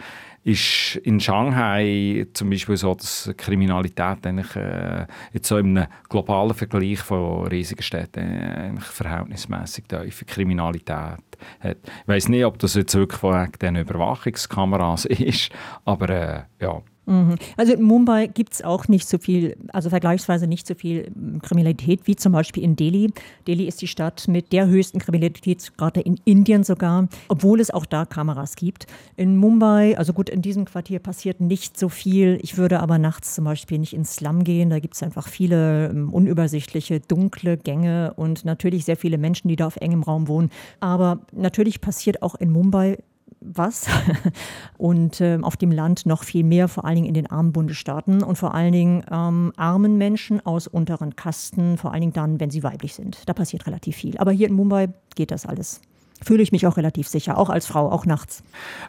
ist 0.45 0.97
in 0.97 1.21
Shanghai 1.21 2.27
zum 2.35 2.51
Beispiel 2.51 2.77
so, 2.77 2.95
dass 2.95 3.33
Kriminalität 3.37 4.27
eigentlich 4.27 4.55
äh, 4.57 5.07
jetzt 5.33 5.49
so 5.49 5.57
im 5.57 5.83
globalen 6.09 6.55
Vergleich 6.55 7.01
von 7.01 7.47
riesigen 7.47 7.83
Städten 7.83 8.21
eigentlich 8.21 8.85
verhältnismäßig 8.85 9.85
tiefe 9.87 10.27
Kriminalität 10.27 11.19
hat. 11.61 11.79
Ich 11.85 12.09
weiß 12.09 12.29
nicht, 12.29 12.45
ob 12.45 12.59
das 12.59 12.75
jetzt 12.75 12.95
wirklich 12.95 13.21
von 13.21 13.49
den 13.61 13.77
Überwachungskameras 13.77 15.05
ist, 15.07 15.51
aber 15.85 16.09
äh, 16.11 16.43
ja. 16.61 16.83
Mhm. 17.07 17.37
Also 17.57 17.75
in 17.75 17.83
Mumbai 17.83 18.27
gibt 18.29 18.55
es 18.55 18.63
auch 18.63 18.89
nicht 18.89 19.09
so 19.09 19.19
viel, 19.19 19.57
also 19.73 19.91
vergleichsweise 19.91 20.47
nicht 20.47 20.67
so 20.67 20.75
viel 20.75 21.13
ähm, 21.15 21.41
Kriminalität 21.43 22.07
wie 22.07 22.17
zum 22.17 22.33
Beispiel 22.33 22.63
in 22.63 22.77
Delhi. 22.77 23.13
Delhi 23.47 23.67
ist 23.67 23.83
die 23.83 23.89
Stadt 23.89 24.27
mit 24.29 24.53
der 24.53 24.67
höchsten 24.67 24.99
Kriminalitätsrate 24.99 26.01
in 26.01 26.19
Indien 26.25 26.65
sogar, 26.65 27.09
obwohl 27.29 27.61
es 27.61 27.71
auch 27.71 27.87
da 27.87 28.07
Kameras 28.07 28.57
gibt. 28.57 28.87
In 29.17 29.37
Mumbai, 29.37 29.99
also 29.99 30.13
gut, 30.13 30.31
in 30.31 30.43
diesem 30.43 30.65
Quartier 30.65 30.99
passiert 30.99 31.41
nicht 31.41 31.79
so 31.79 31.89
viel. 31.89 32.39
Ich 32.43 32.57
würde 32.57 32.81
aber 32.81 32.99
nachts 32.99 33.35
zum 33.35 33.45
Beispiel 33.45 33.79
nicht 33.79 33.93
ins 33.93 34.15
Slum 34.15 34.45
gehen. 34.45 34.71
Da 34.71 34.79
gibt 34.79 34.95
es 34.95 35.03
einfach 35.03 35.29
viele 35.29 35.91
ähm, 35.91 36.13
unübersichtliche, 36.13 37.01
dunkle 37.01 37.59
Gänge 37.59 38.15
und 38.17 38.45
natürlich 38.45 38.85
sehr 38.85 38.97
viele 38.97 39.19
Menschen, 39.19 39.49
die 39.49 39.57
da 39.57 39.67
auf 39.67 39.77
engem 39.77 40.03
Raum 40.03 40.29
wohnen. 40.29 40.51
Aber 40.81 41.21
natürlich 41.33 41.81
passiert 41.81 42.23
auch 42.23 42.35
in 42.35 42.51
Mumbai 42.51 42.99
was 43.45 43.87
und 44.79 45.21
äh, 45.21 45.39
auf 45.43 45.57
dem 45.57 45.71
Land 45.71 46.07
noch 46.07 46.25
viel 46.25 46.45
mehr, 46.45 46.69
vor 46.69 46.85
allen 46.85 46.97
Dingen 46.97 47.09
in 47.09 47.15
den 47.15 47.31
armen 47.31 47.53
Bundesstaaten 47.53 48.23
und 48.23 48.37
vor 48.37 48.55
allen 48.55 48.73
Dingen 48.73 49.05
ähm, 49.11 49.53
armen 49.57 49.99
Menschen 49.99 50.45
aus 50.45 50.67
unteren 50.67 51.17
Kasten, 51.17 51.79
vor 51.79 51.93
allen 51.93 52.01
Dingen 52.01 52.13
dann, 52.13 52.41
wenn 52.41 52.51
sie 52.51 52.63
weiblich 52.63 52.95
sind. 52.95 53.19
Da 53.27 53.33
passiert 53.33 53.67
relativ 53.67 53.97
viel. 53.97 54.17
Aber 54.19 54.33
hier 54.33 54.49
in 54.49 54.55
Mumbai 54.55 54.89
geht 55.15 55.31
das 55.31 55.47
alles 55.47 55.81
fühle 56.25 56.43
ich 56.43 56.53
mich 56.53 56.67
auch 56.67 56.77
relativ 56.77 57.09
sicher, 57.09 57.39
auch 57.39 57.51
als 57.51 57.67
Frau, 57.67 57.91
auch 57.91 58.07
nachts. 58.07 58.43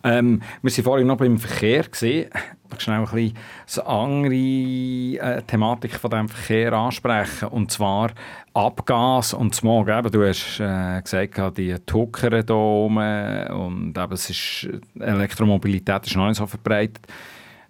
Ähm, 0.04 0.42
wir 0.62 0.72
waren 0.72 0.84
vorhin 0.84 1.08
noch 1.08 1.18
beim 1.18 1.38
Verkehr 1.38 1.84
gesehen. 1.84 2.30
Ich 2.74 2.82
schnell 2.82 3.00
ein 3.00 3.06
bisschen 3.06 3.38
eine 3.78 3.88
andere 3.88 4.34
äh, 4.36 5.42
Thematik 5.44 5.96
von 5.96 6.10
diesem 6.12 6.30
Verkehr 6.30 6.74
ansprechen. 6.74 7.50
Und 7.50 7.72
zwar 7.72 8.12
Abgas 8.54 9.34
und 9.34 9.54
Smog. 9.54 9.88
Eben, 9.88 10.12
du 10.12 10.28
hast 10.28 10.60
äh, 10.60 11.02
gesagt, 11.02 11.58
die 11.58 11.76
Tucker 11.86 12.30
hier 12.30 12.50
oben 12.50 13.48
und 13.48 13.98
eben, 13.98 14.14
es 14.14 14.30
ist, 14.30 14.68
Elektromobilität 15.00 16.08
ist 16.08 16.16
noch 16.16 16.28
nicht 16.28 16.38
so 16.38 16.48
verbreitet. 16.48 17.06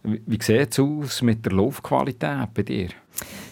Wie, 0.03 0.21
wie 0.25 0.41
sieht 0.41 0.71
es 0.71 0.79
aus 0.79 1.21
mit 1.21 1.45
der 1.45 1.53
Luftqualität 1.53 2.53
bei 2.53 2.63
dir? 2.63 2.89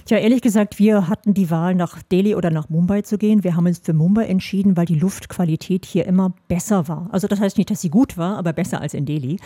Tja, 0.05 0.17
ehrlich 0.17 0.41
gesagt, 0.41 0.79
wir 0.79 1.07
hatten 1.07 1.33
die 1.33 1.49
Wahl, 1.49 1.75
nach 1.75 2.03
Delhi 2.03 2.35
oder 2.35 2.49
nach 2.49 2.67
Mumbai 2.67 3.03
zu 3.03 3.17
gehen. 3.17 3.45
Wir 3.45 3.55
haben 3.55 3.67
uns 3.67 3.79
für 3.79 3.93
Mumbai 3.93 4.25
entschieden, 4.25 4.75
weil 4.75 4.85
die 4.85 4.99
Luftqualität 4.99 5.85
hier 5.85 6.05
immer 6.05 6.33
besser 6.49 6.89
war. 6.89 7.07
Also 7.13 7.27
das 7.27 7.39
heißt 7.39 7.57
nicht, 7.57 7.71
dass 7.71 7.79
sie 7.79 7.89
gut 7.89 8.17
war, 8.17 8.37
aber 8.37 8.51
besser 8.51 8.81
als 8.81 8.93
in 8.93 9.05
Delhi. 9.05 9.37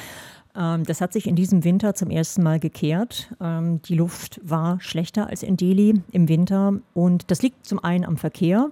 Ähm, 0.55 0.83
das 0.83 0.99
hat 0.99 1.13
sich 1.13 1.27
in 1.27 1.35
diesem 1.35 1.63
Winter 1.63 1.93
zum 1.93 2.09
ersten 2.09 2.41
Mal 2.41 2.59
gekehrt. 2.59 3.31
Ähm, 3.39 3.83
die 3.83 3.93
Luft 3.93 4.41
war 4.43 4.81
schlechter 4.81 5.27
als 5.27 5.43
in 5.43 5.57
Delhi 5.57 6.01
im 6.11 6.27
Winter. 6.27 6.73
Und 6.95 7.29
das 7.29 7.43
liegt 7.43 7.65
zum 7.65 7.83
einen 7.83 8.03
am 8.03 8.17
Verkehr. 8.17 8.71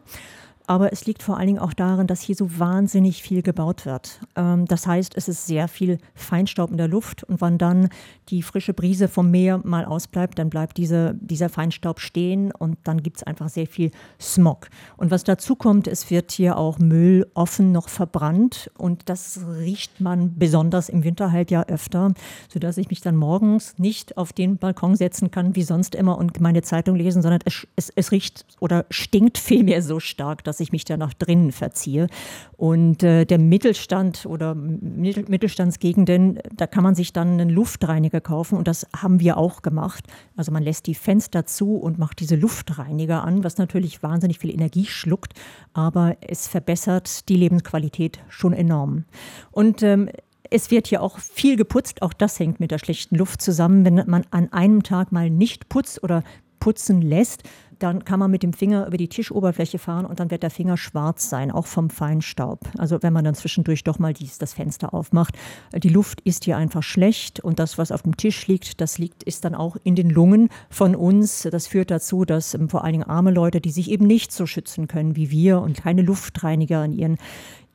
Aber 0.68 0.92
es 0.92 1.06
liegt 1.06 1.24
vor 1.24 1.38
allen 1.38 1.48
Dingen 1.48 1.60
auch 1.60 1.74
darin, 1.74 2.08
dass 2.08 2.22
hier 2.22 2.36
so 2.36 2.60
wahnsinnig 2.60 3.22
viel 3.22 3.42
gebaut 3.42 3.86
wird. 3.86 4.20
Ähm, 4.36 4.66
das 4.66 4.88
heißt, 4.88 5.16
es 5.16 5.28
ist 5.28 5.46
sehr 5.46 5.68
viel 5.68 5.98
Feinstaub 6.14 6.72
in 6.72 6.78
der 6.78 6.88
Luft 6.88 7.24
und 7.24 7.42
wann 7.42 7.58
dann 7.58 7.90
die 8.30 8.42
frische 8.42 8.74
Brise 8.74 9.08
vom 9.08 9.30
Meer 9.30 9.62
mal 9.64 9.86
ausbleibt, 9.86 10.40
dann 10.40 10.50
bleibt 10.50 10.78
diese, 10.78 11.16
dieser 11.22 11.50
Feinstaub 11.50 12.00
stehen 12.00 12.52
und 12.52 12.78
dann 12.84 13.04
gibt 13.04 13.18
es 13.18 13.24
einfach 13.24 13.50
sehr 13.50 13.68
viel 13.68 13.92
Smog. 14.20 14.68
Und 14.98 15.12
was 15.12 15.24
dazu 15.24 15.56
kommt, 15.56 15.88
es 15.88 16.10
wird 16.10 16.32
hier 16.32 16.58
auch 16.58 16.80
Müll 16.80 17.28
offen 17.36 17.72
noch 17.72 17.90
verbrannt 17.90 18.72
und 18.78 19.04
das 19.10 19.40
riecht 19.60 20.02
man 20.02 20.38
besonders 20.38 20.90
im 20.90 21.04
Winterhalbjahr 21.04 21.68
öfter, 21.68 22.14
sodass 22.52 22.78
ich 22.78 22.90
mich 22.90 23.02
dann 23.02 23.16
morgens 23.16 23.78
nicht 23.78 24.18
auf 24.18 24.34
den 24.34 24.58
Balkon 24.58 24.96
setzen 24.96 25.30
kann 25.32 25.56
wie 25.56 25.64
sonst 25.64 25.96
immer 25.96 26.18
und 26.18 26.40
meine 26.40 26.62
Zeitung 26.64 26.96
lesen, 26.96 27.22
sondern 27.22 27.42
es, 27.46 27.68
es, 27.76 27.92
es 27.96 28.12
riecht 28.12 28.46
oder 28.60 28.86
stinkt 28.90 29.38
vielmehr 29.38 29.82
so 29.82 30.00
stark, 30.00 30.44
dass 30.44 30.55
dass 30.56 30.62
ich 30.62 30.72
mich 30.72 30.86
da 30.86 30.96
nach 30.96 31.14
drinnen 31.14 31.52
verziehe. 31.52 32.08
Und 32.56 33.04
äh, 33.04 33.26
der 33.26 33.40
Mittelstand 33.40 34.26
oder 34.26 34.56
Mittelstandsgegenden, 34.56 36.40
da 36.56 36.66
kann 36.66 36.84
man 36.84 36.96
sich 36.96 37.12
dann 37.12 37.34
einen 37.34 37.50
Luftreiniger 37.50 38.22
kaufen 38.22 38.58
und 38.58 38.68
das 38.68 38.88
haben 38.96 39.20
wir 39.20 39.38
auch 39.38 39.62
gemacht. 39.62 40.06
Also 40.38 40.54
man 40.54 40.64
lässt 40.64 40.88
die 40.88 40.96
Fenster 40.96 41.46
zu 41.46 41.76
und 41.76 42.00
macht 42.00 42.22
diese 42.22 42.38
Luftreiniger 42.38 43.24
an, 43.26 43.44
was 43.44 43.58
natürlich 43.58 44.02
wahnsinnig 44.02 44.40
viel 44.40 44.54
Energie 44.54 44.86
schluckt, 44.86 45.34
aber 45.74 46.16
es 46.22 46.48
verbessert 46.48 47.28
die 47.28 47.36
Lebensqualität 47.36 48.20
schon 48.30 48.54
enorm. 48.54 49.04
Und 49.52 49.84
ähm, 49.84 50.10
es 50.50 50.72
wird 50.72 50.88
hier 50.88 51.02
auch 51.02 51.20
viel 51.20 51.58
geputzt. 51.58 52.02
Auch 52.02 52.14
das 52.14 52.40
hängt 52.40 52.62
mit 52.62 52.72
der 52.72 52.78
schlechten 52.78 53.18
Luft 53.18 53.42
zusammen. 53.42 53.84
Wenn 53.84 54.04
man 54.08 54.26
an 54.32 54.54
einem 54.54 54.84
Tag 54.84 55.12
mal 55.12 55.30
nicht 55.30 55.68
putzt 55.68 56.02
oder 56.02 56.24
putzen 56.60 57.02
lässt, 57.02 57.44
dann 57.80 58.06
kann 58.06 58.20
man 58.20 58.32
mit 58.32 58.44
dem 58.44 58.54
Finger 58.54 58.88
über 58.88 58.98
die 58.98 59.08
Tischoberfläche 59.08 59.80
fahren 59.80 60.06
und 60.06 60.20
dann 60.20 60.32
wird 60.32 60.44
der 60.44 60.50
Finger 60.50 60.78
schwarz 60.78 61.30
sein, 61.30 61.52
auch 61.52 61.66
vom 61.66 61.90
Feinstaub. 61.90 62.60
Also 62.78 63.02
wenn 63.02 63.14
man 63.14 63.26
dann 63.26 63.36
zwischendurch 63.36 63.84
doch 63.84 64.00
mal 64.00 64.14
dies, 64.14 64.38
das 64.38 64.54
Fenster 64.54 64.94
aufmacht. 64.94 65.36
Die 65.74 65.90
Luft 65.90 66.22
ist 66.22 66.46
hier 66.46 66.58
einfach 66.58 66.84
schlecht 66.84 67.40
und 67.40 67.60
das, 67.60 67.78
was 67.78 67.92
auf 67.92 68.04
dem 68.04 68.18
Tisch 68.18 68.48
liegt, 68.48 68.82
das 68.82 68.98
liegt, 68.98 69.24
ist 69.24 69.46
dann 69.46 69.56
auch 69.56 69.78
in 69.84 69.96
den 69.96 70.10
Lungen 70.10 70.50
von 70.70 70.96
uns. 70.96 71.48
Das 71.52 71.68
führt 71.68 71.92
dazu, 71.92 72.26
dass 72.26 72.54
ähm, 72.54 72.70
vor 72.70 72.84
allen 72.84 72.94
Dingen 72.94 73.04
arme 73.04 73.32
Leute, 73.32 73.62
die 73.62 73.72
sich 73.72 73.92
eben 73.92 74.08
nicht 74.08 74.32
so 74.32 74.46
schützen 74.46 74.88
können 74.88 75.16
wie 75.16 75.32
wir 75.32 75.60
und 75.60 75.78
keine 75.78 76.02
Luftreiniger 76.02 76.84
in 76.86 76.94
ihren, 76.94 77.18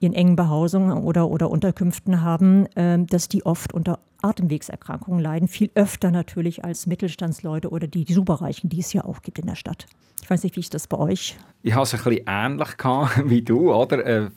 ihren 0.00 0.14
engen 0.14 0.34
Behausungen 0.34 0.92
oder, 1.04 1.30
oder 1.30 1.50
Unterkünften 1.50 2.22
haben, 2.22 2.66
äh, 2.74 2.98
dass 3.04 3.28
die 3.28 3.46
oft 3.46 3.72
unter 3.72 4.00
Atemwegserkrankungen 4.22 5.20
leiden, 5.20 5.48
viel 5.48 5.70
öfter 5.74 6.10
natürlich 6.10 6.64
als 6.64 6.86
Mittelstandsleute 6.86 7.70
oder 7.70 7.86
die, 7.86 8.10
Superreichen, 8.12 8.68
die 8.68 8.80
es 8.80 8.92
ja 8.92 9.04
auch 9.04 9.22
gibt 9.22 9.38
in 9.38 9.46
der 9.46 9.54
Stadt. 9.54 9.86
Ich 10.22 10.28
weiß 10.28 10.42
nicht, 10.42 10.56
wie 10.56 10.60
ist 10.60 10.74
das 10.74 10.86
bei 10.86 10.98
euch? 10.98 11.36
Ich 11.62 11.74
hatte 11.74 11.82
es 11.82 11.94
ein 11.94 12.04
bisschen 12.04 12.26
ähnlich 12.26 12.68
wie 13.30 13.42
du, 13.42 13.72
oder? 13.72 14.30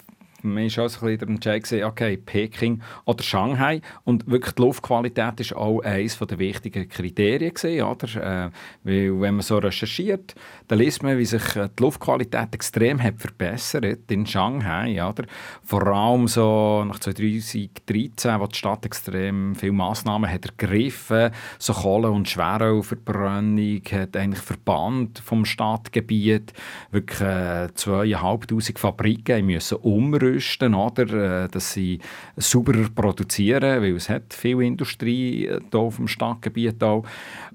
Man 0.43 0.65
war 0.75 0.85
auch 0.85 0.89
so 0.89 1.05
ein 1.05 1.17
bisschen 1.17 1.41
der 1.41 1.53
Entscheid, 1.55 1.83
okay, 1.83 2.17
Peking 2.17 2.81
oder 3.05 3.23
Shanghai. 3.23 3.81
Und 4.03 4.29
wirklich 4.29 4.55
die 4.55 4.61
Luftqualität 4.61 5.39
ist 5.39 5.55
auch 5.55 5.79
eines 5.81 6.17
der 6.17 6.39
wichtigen 6.39 6.87
Kriterien. 6.87 7.53
Gewesen, 7.53 7.83
oder? 7.83 8.45
Äh, 8.45 8.49
weil, 8.83 9.21
wenn 9.21 9.35
man 9.35 9.41
so 9.41 9.57
recherchiert, 9.57 10.35
dann 10.67 10.79
liest 10.79 11.01
man, 11.03 11.17
wie 11.17 11.25
sich 11.25 11.55
äh, 11.55 11.69
die 11.77 11.83
Luftqualität 11.83 12.53
extrem 12.53 13.01
hat 13.01 13.19
verbessert 13.19 14.11
in 14.11 14.25
Shanghai. 14.25 15.03
Oder? 15.03 15.23
Vor 15.63 15.87
allem 15.87 16.27
so 16.27 16.83
nach 16.85 16.99
2013, 16.99 18.39
wo 18.39 18.47
die 18.47 18.55
Stadt 18.55 18.85
extrem 18.85 19.55
viele 19.55 19.71
Massnahmen 19.71 20.29
hat 20.29 20.45
ergriffen 20.45 21.31
so 21.59 21.73
Kohle- 21.73 22.11
und 22.11 22.27
Schwerölverbrennung 22.29 23.81
hat 23.91 24.15
eigentlich 24.17 24.43
verbannt 24.43 25.19
vom 25.19 25.45
Stadtgebiet. 25.45 26.53
Wirklich 26.91 27.21
äh, 27.21 27.67
zweieinhalbtausend 27.73 28.79
Fabriken 28.79 29.45
müssen 29.45 29.77
umrüsten 29.77 30.32
ausrüsten, 30.33 30.73
oder? 30.73 31.43
Äh, 31.43 31.47
dass 31.49 31.73
sie 31.73 31.99
sauberer 32.37 32.89
produzieren, 32.93 33.81
weil 33.81 33.95
es 33.95 34.09
hat 34.09 34.33
viel 34.33 34.61
Industrie 34.61 35.47
äh, 35.47 35.59
hier 35.71 35.79
auf 35.79 35.97
dem 35.97 36.07
Stadtgebiet 36.07 36.83
auch. 36.83 37.05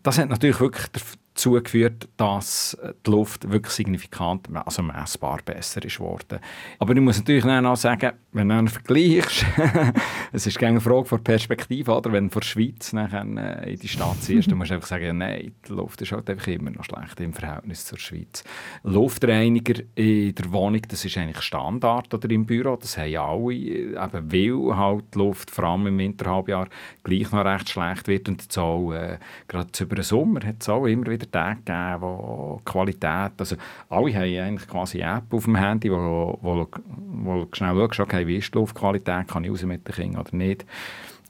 Das 0.02 0.18
hat 0.18 0.28
natürlich 0.28 0.60
wirklich 0.60 0.86
dazu 0.88 1.52
geführt, 1.52 2.08
dass 2.16 2.76
die 3.06 3.10
Luft 3.10 3.50
wirklich 3.50 3.72
signifikant, 3.72 4.48
also 4.54 4.82
messbar 4.82 5.40
besser 5.44 5.84
ist 5.84 6.00
worden. 6.00 6.40
Aber 6.78 6.94
ich 6.94 7.00
muss 7.00 7.18
natürlich 7.18 7.44
auch 7.44 7.76
sagen, 7.76 8.12
wenn 8.38 8.66
du 8.66 8.70
vergleichst, 8.70 9.44
es 10.32 10.46
ist 10.46 10.62
eine 10.62 10.80
Frage 10.80 11.04
von 11.04 11.22
Perspektive, 11.22 11.92
oder? 11.92 12.12
wenn 12.12 12.28
du 12.28 12.32
von 12.32 12.40
der 12.40 12.46
Schweiz 12.46 12.92
nachher 12.92 13.24
äh, 13.24 13.72
in 13.72 13.78
die 13.78 13.88
Stadt 13.88 14.22
ziehst, 14.22 14.50
dann 14.50 14.58
musst 14.58 14.70
du 14.70 14.74
einfach 14.74 14.88
sagen, 14.88 15.18
nein, 15.18 15.52
die 15.66 15.72
Luft 15.72 16.00
ist 16.00 16.12
halt 16.12 16.30
einfach 16.30 16.46
immer 16.46 16.70
noch 16.70 16.84
schlecht 16.84 17.18
im 17.20 17.32
Verhältnis 17.32 17.84
zur 17.84 17.98
Schweiz. 17.98 18.44
Luftreiniger 18.84 19.82
in 19.96 20.34
der 20.34 20.52
Wohnung, 20.52 20.82
das 20.88 21.04
ist 21.04 21.18
eigentlich 21.18 21.42
Standard 21.42 22.14
oder 22.14 22.30
im 22.30 22.46
Büro, 22.46 22.76
das 22.76 22.96
haben 22.96 23.16
alle, 23.16 23.54
eben 23.54 23.96
weil 23.98 24.76
halt 24.76 25.04
die 25.14 25.18
Luft 25.18 25.50
vor 25.50 25.64
allem 25.64 25.88
im 25.88 25.98
Winterhalbjahr 25.98 26.68
gleich 27.02 27.32
noch 27.32 27.44
recht 27.44 27.68
schlecht 27.68 28.06
wird 28.06 28.28
und 28.28 28.42
jetzt 28.42 28.56
auch, 28.56 28.92
äh, 28.92 29.18
gerade 29.48 29.68
über 29.80 29.96
den 29.96 30.04
Sommer 30.04 30.46
hat 30.46 30.56
es 30.60 30.68
auch 30.68 30.86
immer 30.86 31.06
wieder 31.06 31.28
Tage 31.28 31.60
gegeben, 31.64 32.02
wo 32.02 32.60
Qualität, 32.64 33.32
also 33.36 33.56
alle 33.88 34.14
haben 34.14 34.38
eigentlich 34.38 34.68
quasi 34.68 35.02
eine 35.02 35.18
App 35.18 35.34
auf 35.34 35.44
dem 35.44 35.56
Handy, 35.56 35.90
wo, 35.90 36.38
wo 36.40 37.48
schnell 37.52 37.74
schaust, 37.74 38.00
okay, 38.00 38.27
wie 38.28 38.36
ist 38.36 38.54
die 38.54 38.58
Luftqualität, 38.58 39.28
kann 39.28 39.44
ich 39.44 39.50
raus 39.50 39.62
mit 39.64 39.86
den 39.88 39.94
Kindern 39.94 40.20
oder 40.20 40.36
nicht. 40.36 40.64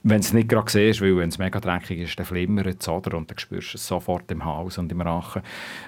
wenn 0.01 0.21
es 0.21 0.31
nicht 0.31 0.47
gerade 0.47 0.71
siehst, 0.71 1.01
weil 1.01 1.17
wenn 1.17 1.29
es 1.29 1.37
mega 1.37 1.59
dreckig 1.59 1.99
ist, 1.99 2.17
dann 2.17 2.25
flimmert 2.25 2.81
es, 2.81 2.87
oder? 2.87 3.17
Und 3.17 3.29
dann 3.29 3.37
spürst 3.37 3.73
du 3.73 3.77
es 3.77 3.85
sofort 3.85 4.31
im 4.31 4.45
Hals 4.45 4.77
und 4.77 4.91
im 4.91 5.01
Rachen. 5.01 5.41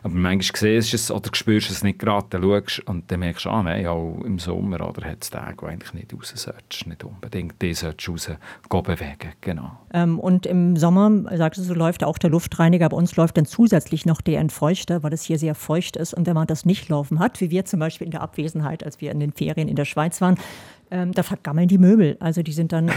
Aber 0.04 0.13
manchmal 0.13 0.60
siehst 0.60 0.91
du 0.91 0.95
es 0.97 1.12
oder 1.12 1.30
spürst 1.34 1.69
du 1.69 1.74
es 1.74 1.84
nicht 1.84 2.00
gerade, 2.00 2.28
dann 2.30 2.43
schaust 2.43 2.82
und 2.88 3.10
dann 3.10 3.21
merkst 3.21 3.45
du, 3.45 3.50
ah 3.50 3.63
nein, 3.63 3.88
auch 3.88 4.21
im 4.26 4.38
Sommer 4.38 4.88
oder 4.88 5.08
hat 5.08 5.19
es 5.21 5.30
Tage, 5.30 5.62
wo 5.62 5.67
eigentlich 5.67 5.93
nicht 5.93 6.13
raus 6.13 6.34
solltest, 6.36 6.88
nicht 6.88 7.04
unbedingt, 7.04 7.62
die 7.62 7.74
solltest 7.74 8.08
du 8.08 8.13
raus 8.13 8.84
bewegen, 8.84 9.32
genau. 9.39 9.78
Ähm, 9.93 10.19
und 10.19 10.45
im 10.45 10.76
Sommer, 10.76 11.12
sagst 11.38 11.60
du, 11.60 11.63
so 11.63 11.74
läuft 11.74 12.04
auch 12.04 12.17
der 12.17 12.30
Luftreiniger, 12.30 12.89
bei 12.89 12.97
uns 12.97 13.15
läuft 13.15 13.38
dann 13.38 13.45
zusätzlich 13.45 14.06
noch 14.06 14.19
der 14.19 14.41
Entfeuchter, 14.41 15.04
weil 15.04 15.13
es 15.13 15.24
hier 15.24 15.39
sehr 15.39 15.56
feucht 15.56 15.95
ist 15.95 16.13
und 16.13 16.28
wenn 16.28 16.36
man 16.36 16.47
das 16.47 16.65
nicht 16.65 16.89
laufen 16.89 17.19
hat, 17.19 17.39
wie 17.39 17.50
wir 17.50 17.63
zum 17.63 17.80
Beispiel 17.80 18.06
in 18.06 18.12
der 18.12 18.21
Abwesenheit, 18.21 18.84
als 18.84 19.00
wir 19.00 19.12
in 19.12 19.21
den 19.21 19.32
Ferien 19.32 19.69
in 19.69 19.76
der 19.78 19.86
Schweiz 19.86 20.19
waren, 20.19 20.36
ähm, 20.91 21.13
da 21.13 21.23
vergammeln 21.23 21.69
die 21.69 21.77
Möbel. 21.77 22.17
Also 22.19 22.43
die 22.43 22.51
sind 22.51 22.73
dann, 22.73 22.91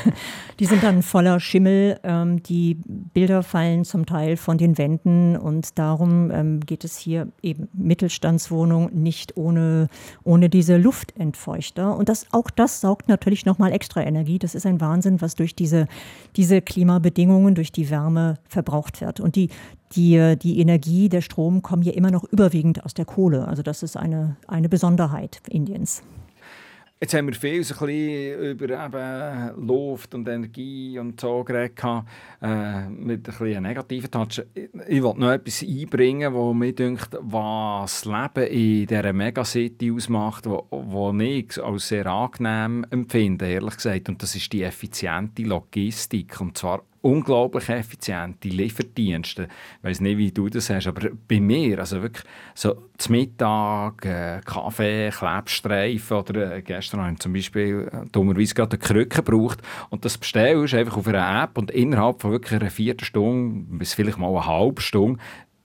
die 0.58 0.64
sind 0.64 0.82
dann 0.82 1.02
voller 1.02 1.38
Schimmel. 1.40 2.00
Ähm, 2.02 2.42
die 2.42 2.78
Bilder 2.86 3.42
fallen 3.42 3.84
zum 3.84 4.06
Teil 4.06 4.36
von 4.36 4.56
den 4.56 4.78
Wänden 4.78 5.36
und 5.36 5.78
darum 5.78 6.30
ähm, 6.30 6.60
geht 6.60 6.84
es 6.84 6.96
hier 6.96 7.28
eben 7.42 7.68
Mittelstandswohnung 7.74 8.90
nicht 8.94 9.36
ohne, 9.36 9.88
ohne 10.24 10.48
diese 10.48 10.78
Luftentfeuchter. 10.78 11.96
Und 11.96 12.08
das, 12.08 12.26
auch 12.32 12.50
das 12.50 12.80
saugt 12.80 13.08
natürlich 13.08 13.44
nochmal 13.44 13.72
extra 13.72 14.02
Energie. 14.02 14.38
Das 14.38 14.54
ist 14.54 14.64
ein 14.64 14.80
Wahnsinn, 14.80 15.20
was 15.20 15.34
durch 15.34 15.54
diese, 15.54 15.86
diese 16.36 16.62
Klimabedingungen, 16.62 17.54
durch 17.54 17.72
die 17.72 17.90
Wärme 17.90 18.38
verbraucht 18.48 19.02
wird. 19.02 19.20
Und 19.20 19.36
die, 19.36 19.50
die, 19.92 20.36
die 20.40 20.60
Energie, 20.60 21.10
der 21.10 21.20
Strom 21.20 21.60
kommen 21.60 21.82
hier 21.82 21.96
immer 21.96 22.10
noch 22.10 22.24
überwiegend 22.24 22.84
aus 22.84 22.94
der 22.94 23.04
Kohle. 23.04 23.46
Also 23.46 23.62
das 23.62 23.82
ist 23.82 23.96
eine, 23.96 24.36
eine 24.48 24.70
Besonderheit 24.70 25.42
Indiens. 25.48 26.02
Jetzt 27.04 27.12
haben 27.12 27.26
wir 27.26 27.34
viel 27.34 27.62
so 27.62 27.74
über 27.84 28.86
eben 28.86 29.66
Luft 29.66 30.14
und 30.14 30.26
Energie 30.26 30.98
und 30.98 31.20
so 31.20 31.44
geredet, 31.44 31.78
äh, 32.40 32.88
mit 32.88 33.28
ein 33.28 33.62
negativen 33.62 34.10
Touch. 34.10 34.42
Ich 34.88 35.02
wollte 35.02 35.20
noch 35.20 35.32
etwas 35.32 35.62
einbringen, 35.62 36.32
wo 36.32 36.54
mir 36.54 36.74
denkt, 36.74 37.10
was 37.20 38.06
Leben 38.06 38.46
in 38.46 38.86
dieser 38.86 39.12
Megacity 39.12 39.92
ausmacht, 39.92 40.46
wo 40.46 41.14
ich 41.20 41.62
als 41.62 41.88
sehr 41.88 42.06
angenehm 42.06 42.86
empfinde, 42.88 43.48
ehrlich 43.48 43.76
gesagt. 43.76 44.08
Und 44.08 44.22
das 44.22 44.34
ist 44.34 44.50
die 44.54 44.62
effiziente 44.62 45.42
Logistik. 45.42 46.40
Und 46.40 46.56
zwar 46.56 46.84
unglaublich 47.04 47.68
effiziente 47.68 48.48
Lieferdienste. 48.48 49.48
Ich 49.78 49.84
weiß 49.84 50.00
nicht, 50.00 50.16
wie 50.16 50.32
du 50.32 50.48
das 50.48 50.70
hast, 50.70 50.86
aber 50.86 51.10
bei 51.28 51.38
mir, 51.38 51.78
also 51.78 52.00
wirklich 52.00 52.24
so 52.54 52.88
zum 52.96 53.16
Mittag, 53.16 54.06
äh, 54.06 54.40
Kaffee, 54.42 55.10
Klebstreifen 55.10 56.16
oder 56.16 56.56
äh, 56.56 56.62
gestern 56.62 57.02
haben 57.02 57.16
wir 57.16 57.20
zum 57.20 57.34
Beispiel 57.34 57.90
äh, 57.92 58.08
dummerweise 58.10 58.54
gerade 58.54 58.76
eine 58.76 58.86
Krücke 58.86 59.22
gebraucht 59.22 59.60
und 59.90 60.04
das 60.06 60.16
bestellst 60.16 60.72
einfach 60.72 60.96
auf 60.96 61.06
einer 61.06 61.42
App 61.42 61.58
und 61.58 61.70
innerhalb 61.70 62.22
von 62.22 62.32
wirklich 62.32 62.58
einer 62.58 62.70
Viertelstunde 62.70 63.76
bis 63.78 63.92
vielleicht 63.92 64.18
mal 64.18 64.30
eine 64.30 64.46
halbe 64.46 64.80
Stunde 64.80 65.20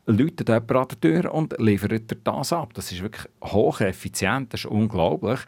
läutet 0.08 0.49
jemand 0.49 0.71
an 0.71 0.88
der 0.89 0.99
Tür 0.99 1.34
und 1.34 1.56
liefert 1.58 2.17
das 2.23 2.52
ab. 2.52 2.73
Das 2.73 2.91
ist 2.91 3.02
wirklich 3.02 3.25
hocheffizient, 3.43 4.54
das 4.54 4.62
ist 4.62 4.65
unglaublich. 4.65 5.39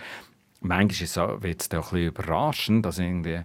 Manchmal 0.62 1.42
wird 1.42 1.62
es 1.62 1.74
auch 1.74 1.92
ein 1.92 2.00
bisschen 2.00 2.08
überraschend, 2.08 2.86
dass 2.86 3.00
irgendwie 3.00 3.42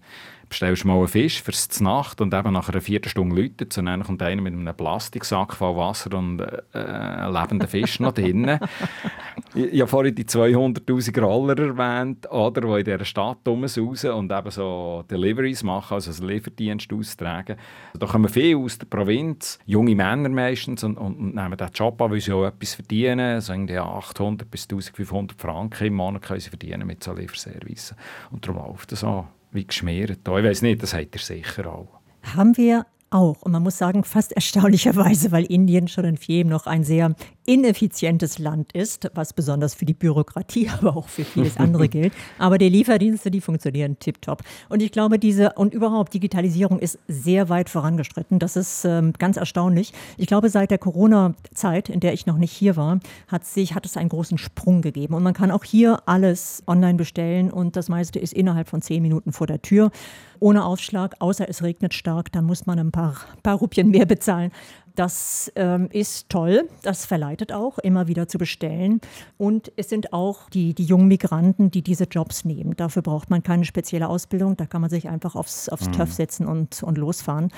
bestellst 0.49 0.85
mal 0.85 0.97
einen 0.97 1.09
Fisch 1.09 1.43
fürs 1.43 1.81
Nacht 1.81 2.21
und 2.21 2.33
eben 2.33 2.53
nach 2.53 2.69
einer 2.69 2.81
Viertelstunde 2.81 3.41
läutet 3.41 3.77
und 3.79 3.87
dann 3.87 4.03
kommt 4.03 4.23
einer 4.23 4.43
mit 4.43 4.55
einem 4.55 4.75
Plastiksack 4.75 5.55
voll 5.55 5.77
Wasser 5.77 6.17
und 6.17 6.41
äh, 6.41 6.63
einen 6.79 7.33
lebenden 7.33 7.69
Fisch 7.69 8.01
noch 8.01 8.13
drin. 8.13 8.59
Ich, 9.55 9.73
ich 9.73 9.81
habe 9.81 9.89
vorhin 9.89 10.15
die 10.15 10.25
200'000 10.25 11.21
Roller 11.21 11.59
erwähnt, 11.59 12.31
oder, 12.31 12.61
die 12.61 12.79
in 12.79 12.85
dieser 12.85 13.05
Stadt 13.05 13.39
rumsausen 13.47 14.11
und 14.11 14.31
eben 14.31 14.51
so 14.51 15.05
Deliveries 15.11 15.63
machen, 15.63 15.95
also 15.95 16.11
einen 16.11 16.31
Lieferdienst 16.31 16.93
austragen. 16.93 17.57
Da 17.99 18.07
kommen 18.07 18.29
viele 18.29 18.59
aus 18.59 18.79
der 18.79 18.87
Provinz, 18.87 19.59
junge 19.65 19.95
Männer 19.95 20.29
meistens, 20.29 20.85
und, 20.85 20.99
und, 20.99 21.17
und 21.17 21.35
nehmen 21.35 21.57
diesen 21.57 21.73
Job 21.73 22.01
an, 22.03 22.11
weil 22.11 22.21
sie 22.21 22.33
auch 22.33 22.45
etwas 22.45 22.75
verdienen. 22.75 23.41
So 23.41 23.53
irgendwie 23.53 23.79
800 23.79 24.51
bis 24.51 24.65
1500 24.65 25.41
Franken 25.41 25.87
im 25.87 25.95
Monat 25.95 26.23
können 26.23 26.41
sie 26.41 26.51
verdienen 26.51 26.87
mit 26.87 27.03
so 27.03 27.15
Lieferservice. 27.15 27.95
Und 28.31 28.47
darum 28.47 28.67
läuft 28.67 28.93
das 28.93 29.05
auch 29.05 29.27
wie 29.57 29.67
geschmiert. 29.67 30.21
Ich 30.25 30.33
weiß 30.33 30.63
nicht, 30.63 30.83
das 30.83 30.95
habt 30.95 31.17
ihr 31.17 31.21
sicher 31.21 31.67
auch. 31.67 31.89
Haben 32.23 32.57
wir 32.57 32.87
auch. 33.11 33.43
Und 33.43 33.53
man 33.53 33.63
muss 33.63 33.79
sagen, 33.79 34.05
fast 34.05 34.33
erstaunlicherweise, 34.33 35.33
weil 35.33 35.45
Indien 35.45 35.89
schon 35.89 36.05
in 36.05 36.17
vielem 36.17 36.49
noch 36.49 36.67
ein 36.67 36.85
sehr 36.85 37.15
ineffizientes 37.47 38.39
Land 38.39 38.73
ist, 38.73 39.11
was 39.15 39.33
besonders 39.33 39.75
für 39.75 39.85
die 39.85 39.95
Bürokratie, 39.95 40.69
aber 40.79 40.97
auch 40.97 41.09
für 41.09 41.25
vieles 41.25 41.57
andere 41.57 41.89
gilt. 41.89 42.13
Aber 42.39 42.59
die 42.59 42.69
Lieferdienste, 42.69 43.31
die 43.31 43.41
funktionieren 43.41 43.99
tiptop. 43.99 44.43
Und 44.69 44.83
ich 44.83 44.93
glaube, 44.93 45.19
diese 45.19 45.53
und 45.55 45.73
überhaupt 45.73 46.13
Digitalisierung 46.13 46.79
ist 46.79 46.99
sehr 47.09 47.49
weit 47.49 47.71
vorangeschritten. 47.71 48.39
Das 48.39 48.57
ist 48.57 48.85
ähm, 48.85 49.13
ganz 49.19 49.37
erstaunlich. 49.37 49.93
Ich 50.19 50.27
glaube, 50.27 50.51
seit 50.51 50.71
der 50.71 50.79
Corona-Zeit, 50.79 51.89
in 51.89 52.01
der 52.01 52.13
ich 52.13 52.27
noch 52.27 52.39
nicht 52.39 52.53
hier 52.53 52.77
war, 52.77 53.01
hat, 53.29 53.45
sich, 53.45 53.75
hat 53.75 53.87
es 53.87 53.97
einen 53.97 54.09
großen 54.09 54.39
Sprung 54.39 54.83
gegeben. 54.83 55.15
Und 55.15 55.23
man 55.23 55.35
kann 55.35 55.51
auch 55.51 55.65
hier 55.65 56.01
alles 56.07 56.63
online 56.67 56.95
bestellen 56.95 57.51
und 57.51 57.77
das 57.77 57.89
meiste 57.89 58.19
ist 58.19 58.33
innerhalb 58.33 58.69
von 58.69 58.83
zehn 58.83 59.03
Minuten 59.03 59.33
vor 59.33 59.47
der 59.47 59.63
Tür. 59.63 59.91
Ohne 60.41 60.65
Aufschlag, 60.65 61.15
außer 61.21 61.49
es 61.49 61.63
regnet 61.63 61.95
stark, 61.95 62.33
dann 62.33 62.45
muss 62.45 62.67
man 62.67 62.79
ein 62.79 62.93
paar, 62.93 63.17
paar 63.43 63.57
Rupien 63.57 63.91
mehr 63.91 64.07
bezahlen. 64.07 64.53
Das 64.97 65.53
ähm, 65.57 65.89
ist 65.93 66.29
toll. 66.31 66.69
Das 66.83 67.07
verleitet 67.07 67.53
auch, 67.53 67.79
immer 67.79 68.09
wieder 68.09 68.27
zu 68.29 68.39
bestellen. 68.39 69.01
Und 69.39 69.71
es 69.77 69.91
sind 69.91 70.13
auch 70.13 70.51
die, 70.51 70.75
die 70.75 70.85
jungen 70.85 71.07
Migranten, 71.07 71.71
die 71.71 71.83
diese 71.83 72.05
Jobs 72.05 72.45
nehmen. 72.45 72.75
Dafür 72.77 73.03
braucht 73.03 73.31
man 73.31 73.43
keine 73.43 73.65
spezielle 73.65 74.09
Ausbildung. 74.09 74.57
Da 74.57 74.67
kann 74.67 74.81
man 74.81 74.91
sich 74.91 75.09
einfach 75.09 75.37
aufs, 75.37 75.69
aufs 75.69 75.89
mhm. 75.89 75.93
TÜV 75.93 76.13
setzen 76.13 76.47
und, 76.47 76.83
und 76.83 76.99
losfahren. 76.99 77.53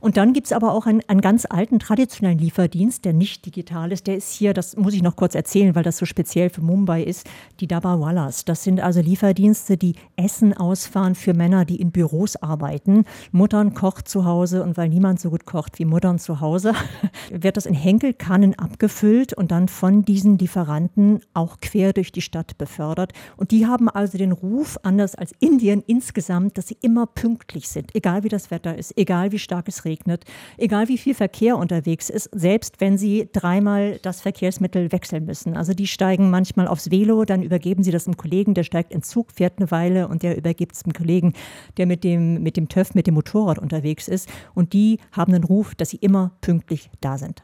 Und 0.00 0.16
dann 0.16 0.32
gibt 0.32 0.46
es 0.46 0.52
aber 0.52 0.74
auch 0.74 0.86
einen, 0.86 1.02
einen, 1.08 1.20
ganz 1.20 1.44
alten 1.44 1.80
traditionellen 1.80 2.38
Lieferdienst, 2.38 3.04
der 3.04 3.12
nicht 3.12 3.44
digital 3.46 3.90
ist. 3.90 4.06
Der 4.06 4.16
ist 4.16 4.32
hier, 4.32 4.54
das 4.54 4.76
muss 4.76 4.94
ich 4.94 5.02
noch 5.02 5.16
kurz 5.16 5.34
erzählen, 5.34 5.74
weil 5.74 5.82
das 5.82 5.96
so 5.96 6.06
speziell 6.06 6.50
für 6.50 6.60
Mumbai 6.60 7.02
ist, 7.02 7.28
die 7.58 7.66
Dabawalas. 7.66 8.44
Das 8.44 8.62
sind 8.62 8.80
also 8.80 9.00
Lieferdienste, 9.00 9.76
die 9.76 9.96
Essen 10.14 10.56
ausfahren 10.56 11.16
für 11.16 11.34
Männer, 11.34 11.64
die 11.64 11.80
in 11.80 11.90
Büros 11.90 12.36
arbeiten. 12.36 13.06
Muttern 13.32 13.74
kocht 13.74 14.08
zu 14.08 14.24
Hause 14.24 14.62
und 14.62 14.76
weil 14.76 14.88
niemand 14.88 15.18
so 15.18 15.30
gut 15.30 15.46
kocht 15.46 15.80
wie 15.80 15.84
Muttern 15.84 16.20
zu 16.20 16.40
Hause, 16.40 16.74
wird 17.30 17.56
das 17.56 17.66
in 17.66 17.74
Henkelkannen 17.74 18.56
abgefüllt 18.56 19.32
und 19.32 19.50
dann 19.50 19.66
von 19.66 20.04
diesen 20.04 20.38
Lieferanten 20.38 21.22
auch 21.34 21.58
quer 21.60 21.92
durch 21.92 22.12
die 22.12 22.22
Stadt 22.22 22.56
befördert. 22.56 23.12
Und 23.36 23.50
die 23.50 23.66
haben 23.66 23.88
also 23.88 24.16
den 24.16 24.30
Ruf, 24.30 24.78
anders 24.84 25.16
als 25.16 25.32
Indien 25.40 25.82
insgesamt, 25.84 26.56
dass 26.56 26.68
sie 26.68 26.76
immer 26.82 27.06
pünktlich 27.06 27.68
sind, 27.68 27.96
egal 27.96 28.22
wie 28.22 28.28
das 28.28 28.52
Wetter 28.52 28.78
ist, 28.78 28.96
egal 28.96 29.32
wie 29.32 29.40
stark 29.40 29.66
es 29.66 29.84
regnet 29.84 29.87
regnet, 29.88 30.24
egal 30.56 30.88
wie 30.88 30.98
viel 30.98 31.14
Verkehr 31.14 31.56
unterwegs 31.56 32.10
ist, 32.10 32.28
selbst 32.32 32.80
wenn 32.80 32.98
sie 32.98 33.28
dreimal 33.32 33.98
das 34.02 34.20
Verkehrsmittel 34.20 34.92
wechseln 34.92 35.24
müssen. 35.24 35.56
Also 35.56 35.72
die 35.72 35.86
steigen 35.86 36.30
manchmal 36.30 36.68
aufs 36.68 36.90
Velo, 36.90 37.24
dann 37.24 37.42
übergeben 37.42 37.82
sie 37.82 37.90
das 37.90 38.06
einem 38.06 38.16
Kollegen, 38.16 38.54
der 38.54 38.64
steigt 38.64 38.92
in 38.92 39.02
Zug, 39.02 39.32
fährt 39.32 39.58
eine 39.58 39.70
Weile 39.70 40.08
und 40.08 40.22
der 40.22 40.36
übergibt 40.36 40.74
es 40.76 40.84
einem 40.84 40.92
Kollegen, 40.92 41.32
der 41.76 41.86
mit 41.86 42.04
dem, 42.04 42.42
mit 42.42 42.56
dem 42.56 42.68
TÜV, 42.68 42.94
mit 42.94 43.06
dem 43.06 43.14
Motorrad 43.14 43.58
unterwegs 43.58 44.08
ist. 44.08 44.28
Und 44.54 44.72
die 44.72 44.98
haben 45.12 45.32
den 45.32 45.44
Ruf, 45.44 45.74
dass 45.74 45.90
sie 45.90 45.98
immer 45.98 46.32
pünktlich 46.40 46.90
da 47.00 47.18
sind. 47.18 47.42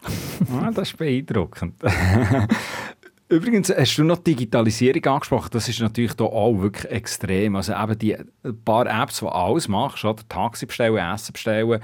Ah, 0.52 0.70
das 0.70 0.90
ist 0.90 0.98
beeindruckend. 0.98 1.74
Übrigens, 3.28 3.72
hast 3.74 3.96
du 3.96 4.04
noch 4.04 4.18
Digitalisierung 4.18 5.04
angesprochen? 5.07 5.48
Das 5.52 5.68
ist 5.68 5.80
natürlich 5.80 6.12
da 6.14 6.24
auch 6.24 6.61
wirklich 6.61 6.92
extrem. 6.92 7.57
Also 7.57 7.72
eben 7.72 7.98
die 7.98 8.16
paar 8.64 8.87
Apps, 8.87 9.20
die 9.20 9.26
alles 9.26 9.66
machst, 9.66 10.04
oder? 10.04 10.22
Taxi 10.28 10.66
bestellen, 10.66 10.96
Essen 10.96 11.33
bestellen, 11.33 11.80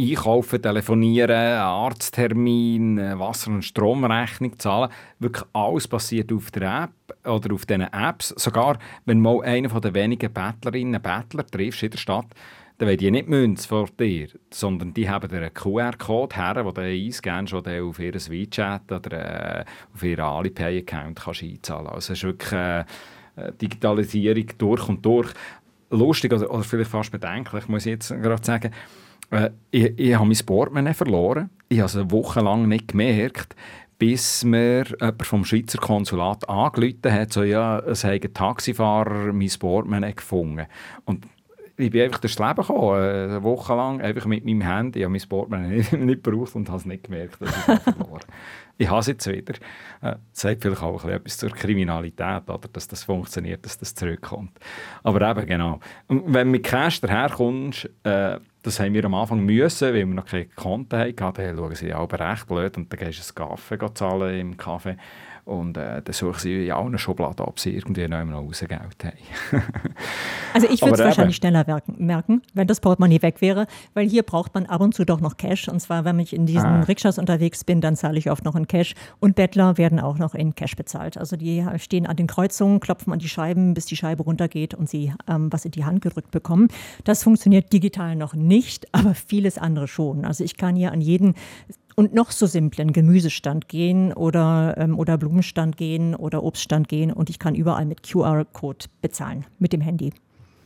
einkaufen, 0.00 0.62
telefonieren, 0.62 1.30
Arzttermin, 1.30 2.96
Wasser- 3.18 3.50
und 3.50 3.64
Stromrechnung 3.64 4.58
zahlen. 4.58 4.90
Wirklich 5.18 5.44
alles 5.52 5.88
passiert 5.88 6.32
auf 6.32 6.50
der 6.50 6.84
App 6.84 7.26
oder 7.26 7.54
auf 7.54 7.66
diesen 7.66 7.92
Apps. 7.92 8.28
Sogar 8.36 8.78
wenn 9.04 9.20
mal 9.20 9.42
einer 9.42 9.70
von 9.70 9.82
den 9.82 9.94
wenigen 9.94 10.32
Bettlerinnen 10.32 11.00
Bettler 11.00 11.46
triffst 11.46 11.82
in 11.82 11.90
der 11.90 11.98
Stadt, 11.98 12.26
dann 12.78 12.88
wollen 12.88 12.98
die 12.98 13.10
nicht 13.10 13.28
Münze 13.28 13.68
vor 13.68 13.88
dir, 13.98 14.28
sondern 14.50 14.94
die 14.94 15.08
haben 15.08 15.30
einen 15.30 15.52
QR-Code 15.52 16.34
her, 16.34 16.54
den 16.54 16.74
du 16.74 16.80
einscannst, 16.80 17.52
den 17.52 17.82
auf 17.82 17.98
ihr 17.98 18.14
WeChat 18.14 18.90
oder 18.90 19.60
äh, 19.60 19.64
auf 19.94 20.02
ihren 20.02 20.24
Alipay-Account 20.24 21.20
einzahlen 21.28 21.58
kannst. 21.60 21.70
Also 21.70 21.96
es 21.96 22.10
ist 22.10 22.22
wirklich 22.24 22.52
äh, 22.52 22.84
Digitalisierung 23.60 24.46
durch 24.56 24.88
und 24.88 25.04
durch. 25.04 25.28
Lustig 25.90 26.32
oder 26.32 26.62
vielleicht 26.62 26.90
fast 26.90 27.12
bedenklich, 27.12 27.68
muss 27.68 27.84
ich 27.84 27.92
jetzt 27.92 28.08
gerade 28.08 28.44
sagen, 28.44 28.70
äh, 29.30 29.50
ich, 29.70 29.98
ich 29.98 30.14
habe 30.14 30.26
mein 30.26 30.38
Portemonnaie 30.44 30.94
verloren. 30.94 31.50
Ich 31.68 31.78
habe 31.78 31.86
es 31.86 31.96
eine 31.96 32.10
Woche 32.10 32.40
lang 32.40 32.68
nicht 32.68 32.88
gemerkt, 32.88 33.54
bis 33.98 34.44
mir 34.44 34.84
jemand 34.84 35.26
vom 35.26 35.44
Schweizer 35.44 35.78
Konsulat 35.78 36.48
angerufen 36.48 37.12
hat, 37.12 37.32
so, 37.32 37.42
ja, 37.42 37.78
es 37.80 38.04
habe 38.04 38.14
ein 38.14 38.34
Taxifahrer 38.34 39.32
mein 39.32 39.50
Portemonnaie 39.58 40.14
gefunden. 40.14 40.66
Und 41.04 41.26
ich 41.76 41.90
bin 41.90 42.02
einfach 42.02 42.20
durchs 42.20 42.38
Leben 42.38 42.56
gekommen, 42.56 43.02
äh, 43.02 43.24
eine 43.24 43.42
Woche 43.42 43.74
lang, 43.74 44.00
einfach 44.00 44.26
mit 44.26 44.44
meinem 44.44 44.62
Handy. 44.62 45.00
Ich 45.00 45.04
habe 45.04 45.12
mein 45.12 45.28
Portemonnaie 45.28 45.68
nicht, 45.76 45.92
nicht 45.92 46.24
gebraucht 46.24 46.54
und 46.54 46.68
habe 46.68 46.78
es 46.78 46.86
nicht 46.86 47.04
gemerkt, 47.04 47.40
dass 47.40 47.50
ich 47.50 47.68
es 47.68 47.82
verloren 47.82 48.20
ich 48.80 48.88
habe 48.88 49.00
es 49.00 49.06
jetzt 49.08 49.26
wieder. 49.26 49.54
Äh, 50.00 50.16
das 50.32 50.40
sagt 50.40 50.62
vielleicht 50.62 50.82
auch 50.82 51.04
etwas 51.04 51.36
zur 51.36 51.50
Kriminalität, 51.50 52.48
oder? 52.48 52.68
dass 52.72 52.88
das 52.88 53.04
funktioniert, 53.04 53.64
dass 53.64 53.76
das 53.78 53.94
zurückkommt. 53.94 54.58
Aber 55.02 55.30
eben, 55.30 55.46
genau. 55.46 55.80
Wenn 56.08 56.48
du 56.48 56.52
mit 56.52 56.64
Cash 56.64 57.00
daherkommst, 57.02 57.90
äh, 58.04 58.38
das 58.62 58.78
haben 58.78 58.92
wir 58.94 59.04
am 59.04 59.14
Anfang 59.14 59.40
müssen, 59.40 59.88
weil 59.88 59.94
wir 59.94 60.06
noch 60.06 60.26
keine 60.26 60.46
Konten 60.46 60.98
hatten. 60.98 61.16
Dann 61.16 61.56
schauen 61.56 61.74
sie 61.74 61.94
auch 61.94 62.12
recht 62.12 62.46
blöd 62.46 62.76
und 62.76 62.92
dann 62.92 63.00
gehst 63.00 63.38
du 63.38 63.42
einen 63.42 63.56
Kaffee 63.56 63.94
zahlen 63.94 64.38
im 64.38 64.56
Kaffee. 64.56 64.96
Und 65.44 65.76
äh, 65.76 66.02
dann 66.02 66.12
suche 66.12 66.40
sie 66.40 66.66
in 66.66 66.72
allen 66.72 66.98
Schubladen, 66.98 67.44
ob 67.46 67.58
sie 67.58 67.74
irgendwie 67.74 68.06
noch 68.08 68.18
Rausgeld 68.18 68.72
haben. 68.72 69.12
also 70.54 70.66
ich 70.70 70.82
würde 70.82 70.94
es 70.94 71.00
wahrscheinlich 71.00 71.36
schneller 71.36 71.64
merken, 71.96 72.42
wenn 72.54 72.66
das 72.66 72.80
Portemonnaie 72.80 73.22
weg 73.22 73.40
wäre, 73.40 73.66
weil 73.94 74.08
hier 74.08 74.22
braucht 74.22 74.54
man 74.54 74.66
ab 74.66 74.80
und 74.80 74.94
zu 74.94 75.04
doch 75.04 75.20
noch 75.20 75.36
Cash. 75.36 75.68
Und 75.68 75.80
zwar, 75.80 76.04
wenn 76.04 76.18
ich 76.18 76.34
in 76.34 76.46
diesen 76.46 76.66
ah. 76.66 76.80
Rikschas 76.82 77.18
unterwegs 77.18 77.64
bin, 77.64 77.80
dann 77.80 77.96
zahle 77.96 78.18
ich 78.18 78.30
oft 78.30 78.44
noch 78.44 78.54
in 78.54 78.66
Cash. 78.66 78.94
Und 79.18 79.36
Bettler 79.36 79.78
werden 79.78 80.00
auch 80.00 80.18
noch 80.18 80.34
in 80.34 80.54
Cash 80.54 80.76
bezahlt. 80.76 81.18
Also 81.18 81.36
die 81.36 81.64
stehen 81.78 82.06
an 82.06 82.16
den 82.16 82.26
Kreuzungen, 82.26 82.80
klopfen 82.80 83.12
an 83.12 83.18
die 83.18 83.28
Scheiben, 83.28 83.74
bis 83.74 83.86
die 83.86 83.96
Scheibe 83.96 84.22
runtergeht 84.22 84.74
und 84.74 84.88
sie 84.88 85.12
ähm, 85.28 85.52
was 85.52 85.64
in 85.64 85.72
die 85.72 85.84
Hand 85.84 86.02
gedrückt 86.02 86.30
bekommen. 86.30 86.68
Das 87.04 87.22
funktioniert 87.22 87.72
digital 87.72 88.16
noch 88.16 88.34
nicht, 88.34 88.86
aber 88.92 89.14
vieles 89.14 89.58
andere 89.58 89.88
schon. 89.88 90.24
Also 90.24 90.44
ich 90.44 90.56
kann 90.56 90.76
hier 90.76 90.92
an 90.92 91.00
jeden 91.00 91.34
und 91.96 92.14
noch 92.14 92.30
so 92.30 92.46
simplen 92.46 92.92
Gemüsestand 92.92 93.68
gehen 93.68 94.12
oder, 94.12 94.74
ähm, 94.78 94.98
oder 94.98 95.18
Blumenstand 95.18 95.76
gehen 95.76 96.14
oder 96.14 96.42
Obststand 96.42 96.88
gehen 96.88 97.12
und 97.12 97.30
ich 97.30 97.38
kann 97.38 97.54
überall 97.54 97.84
mit 97.84 98.02
QR-Code 98.02 98.86
bezahlen, 99.00 99.44
mit 99.58 99.72
dem 99.72 99.80
Handy. 99.80 100.12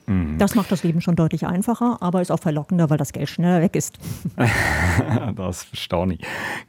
Mhm. 0.07 0.39
Das 0.39 0.55
macht 0.55 0.71
das 0.71 0.83
Leben 0.83 1.01
schon 1.01 1.17
deutlich 1.17 1.47
einfacher, 1.47 1.99
aber 2.01 2.21
ist 2.21 2.31
auch 2.31 2.41
verlockender, 2.41 2.91
weil 2.91 2.99
das 2.99 3.13
Geld 3.13 3.29
schneller 3.29 3.63
weg 3.63 3.75
ist. 3.77 3.99
das 5.37 5.65
verstehe 5.65 6.15
ich. 6.15 6.21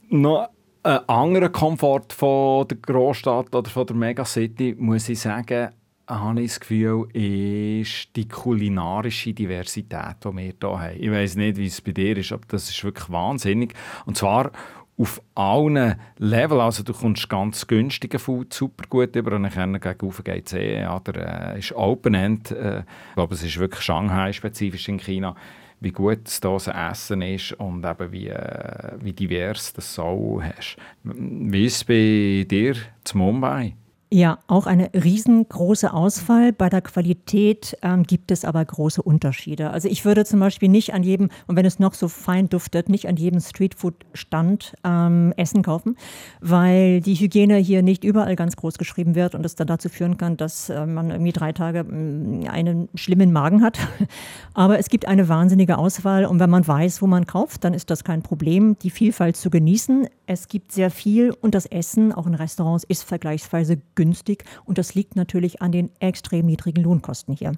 Noch 0.09 0.49
ein 0.83 1.09
anderer 1.09 1.49
Komfort 1.49 2.13
von 2.13 2.67
der 2.67 2.77
Großstadt 2.77 3.53
oder 3.55 3.69
von 3.69 3.87
der 3.87 3.95
Megacity, 3.95 4.75
muss 4.77 5.09
ich 5.09 5.19
sagen, 5.19 5.69
habe 6.07 6.41
ich 6.41 6.51
das 6.51 6.59
Gefühl, 6.59 7.07
ist 7.13 8.15
die 8.15 8.27
kulinarische 8.27 9.33
Diversität, 9.33 10.17
die 10.23 10.35
wir 10.35 10.41
hier 10.43 10.53
haben. 10.61 10.97
Ich 10.99 11.11
weiß 11.11 11.35
nicht, 11.35 11.57
wie 11.57 11.67
es 11.67 11.81
bei 11.81 11.91
dir 11.91 12.17
ist, 12.17 12.31
aber 12.31 12.45
das 12.47 12.69
ist 12.69 12.83
wirklich 12.83 13.09
wahnsinnig. 13.09 13.73
Und 14.05 14.17
zwar 14.17 14.51
auf 14.97 15.21
allen 15.35 15.95
Leveln. 16.17 16.61
Also 16.61 16.83
du 16.83 16.93
kommst 16.93 17.27
ganz 17.29 17.67
günstigen 17.67 18.19
Food 18.19 18.53
super 18.53 18.85
gut 18.89 19.15
über 19.15 19.35
und 19.35 19.43
dann 19.55 19.79
gegen 19.79 20.11
geht 20.23 20.47
es 20.47 20.53
eh. 20.53 20.81
Ja, 20.81 20.99
der 20.99 21.55
äh, 21.55 21.59
ist 21.59 21.73
Open-End. 21.73 22.51
Äh, 22.51 22.79
ich 22.79 23.15
glaube, 23.15 23.33
es 23.33 23.43
ist 23.43 23.59
wirklich 23.59 23.81
Shanghai-spezifisch 23.81 24.87
in 24.87 24.99
China 24.99 25.35
wie 25.81 25.91
gut 25.91 26.41
das 26.41 26.67
Essen 26.67 27.21
ist 27.21 27.51
und 27.53 27.85
eben 27.85 28.11
wie, 28.11 28.29
äh, 28.29 28.93
wie 29.01 29.13
divers 29.13 29.73
das 29.73 29.93
so 29.93 30.41
hast. 30.41 30.77
Wie 31.03 31.65
ist 31.65 31.75
es 31.75 31.83
bei 31.83 32.45
dir 32.49 32.75
zu 33.03 33.17
Mumbai? 33.17 33.75
Ja, 34.11 34.37
auch 34.45 34.67
eine 34.67 34.91
riesengroße 34.93 35.91
Auswahl. 35.91 36.53
Bei 36.53 36.69
der 36.69 36.81
Qualität 36.81 37.75
ähm, 37.81 38.03
gibt 38.03 38.29
es 38.29 38.45
aber 38.45 38.63
große 38.63 39.01
Unterschiede. 39.01 39.71
Also 39.71 39.89
ich 39.89 40.05
würde 40.05 40.25
zum 40.25 40.39
Beispiel 40.39 40.69
nicht 40.69 40.93
an 40.93 41.01
jedem, 41.01 41.29
und 41.47 41.55
wenn 41.55 41.65
es 41.65 41.79
noch 41.79 41.95
so 41.95 42.07
fein 42.07 42.47
duftet, 42.47 42.87
nicht 42.87 43.07
an 43.07 43.17
jedem 43.17 43.39
Streetfood-Stand 43.39 44.75
ähm, 44.83 45.33
Essen 45.37 45.63
kaufen, 45.63 45.97
weil 46.39 47.01
die 47.01 47.15
Hygiene 47.15 47.57
hier 47.57 47.81
nicht 47.81 48.03
überall 48.03 48.35
ganz 48.35 48.55
groß 48.55 48.77
geschrieben 48.77 49.15
wird 49.15 49.33
und 49.33 49.43
es 49.43 49.55
dann 49.55 49.65
dazu 49.65 49.89
führen 49.89 50.17
kann, 50.17 50.37
dass 50.37 50.69
äh, 50.69 50.85
man 50.85 51.09
irgendwie 51.09 51.33
drei 51.33 51.51
Tage 51.51 51.79
äh, 51.79 52.47
einen 52.47 52.89
schlimmen 52.93 53.33
Magen 53.33 53.63
hat. 53.63 53.79
Aber 54.53 54.77
es 54.77 54.89
gibt 54.89 55.07
eine 55.07 55.29
wahnsinnige 55.29 55.79
Auswahl 55.79 56.25
und 56.25 56.39
wenn 56.39 56.51
man 56.51 56.65
weiß, 56.65 57.01
wo 57.01 57.07
man 57.07 57.25
kauft, 57.25 57.63
dann 57.63 57.73
ist 57.73 57.89
das 57.89 58.03
kein 58.03 58.21
Problem, 58.21 58.77
die 58.77 58.91
Vielfalt 58.91 59.35
zu 59.35 59.49
genießen. 59.49 60.07
Es 60.27 60.47
gibt 60.47 60.71
sehr 60.71 60.91
viel 60.91 61.31
und 61.41 61.55
das 61.55 61.65
Essen, 61.65 62.13
auch 62.13 62.27
in 62.27 62.35
Restaurants, 62.35 62.83
ist 62.83 63.03
vergleichsweise 63.03 63.77
günstig 63.95 64.43
und 64.65 64.77
das 64.77 64.95
liegt 64.95 65.15
natürlich 65.15 65.61
an 65.61 65.71
den 65.71 65.89
extrem 65.99 66.45
niedrigen 66.45 66.83
Lohnkosten 66.83 67.35
hier. 67.35 67.53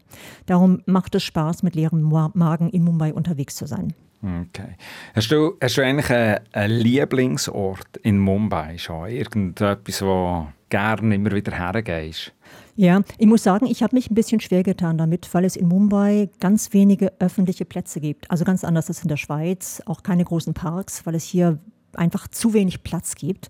Darum 0.45 0.82
macht 0.86 1.15
es 1.15 1.23
Spaß, 1.23 1.63
mit 1.63 1.76
leerem 1.76 2.02
Magen 2.02 2.69
in 2.69 2.84
Mumbai 2.84 3.13
unterwegs 3.13 3.56
zu 3.56 3.65
sein. 3.65 3.93
Okay. 4.21 4.76
Hast 5.13 5.32
du, 5.32 5.58
hast 5.62 5.78
du 5.78 5.84
eigentlich 5.84 6.10
einen, 6.10 6.39
einen 6.52 6.73
Lieblingsort 6.73 7.97
in 8.02 8.17
Mumbai 8.17 8.78
schon? 8.78 9.10
Irgendetwas, 9.10 10.02
wo 10.02 10.47
gerne 10.69 11.15
immer 11.15 11.32
wieder 11.32 11.52
hergehst? 11.58 12.34
Ja, 12.76 13.02
ich 13.17 13.28
muss 13.28 13.43
sagen, 13.43 13.65
ich 13.67 13.84
habe 13.84 13.95
mich 13.95 14.10
ein 14.10 14.15
bisschen 14.15 14.39
schwer 14.39 14.63
getan 14.63 14.97
damit, 14.97 15.34
weil 15.34 15.45
es 15.45 15.56
in 15.56 15.67
Mumbai 15.67 16.30
ganz 16.39 16.73
wenige 16.73 17.12
öffentliche 17.19 17.65
Plätze 17.65 18.00
gibt. 18.00 18.30
Also 18.30 18.43
ganz 18.43 18.63
anders 18.63 18.88
als 18.88 19.02
in 19.02 19.08
der 19.08 19.17
Schweiz, 19.17 19.82
auch 19.86 20.04
keine 20.04 20.23
großen 20.23 20.54
Parks, 20.54 21.06
weil 21.06 21.15
es 21.15 21.23
hier 21.23 21.60
einfach 21.93 22.28
zu 22.28 22.54
wenig 22.54 22.84
Platz 22.84 23.15
gibt. 23.15 23.50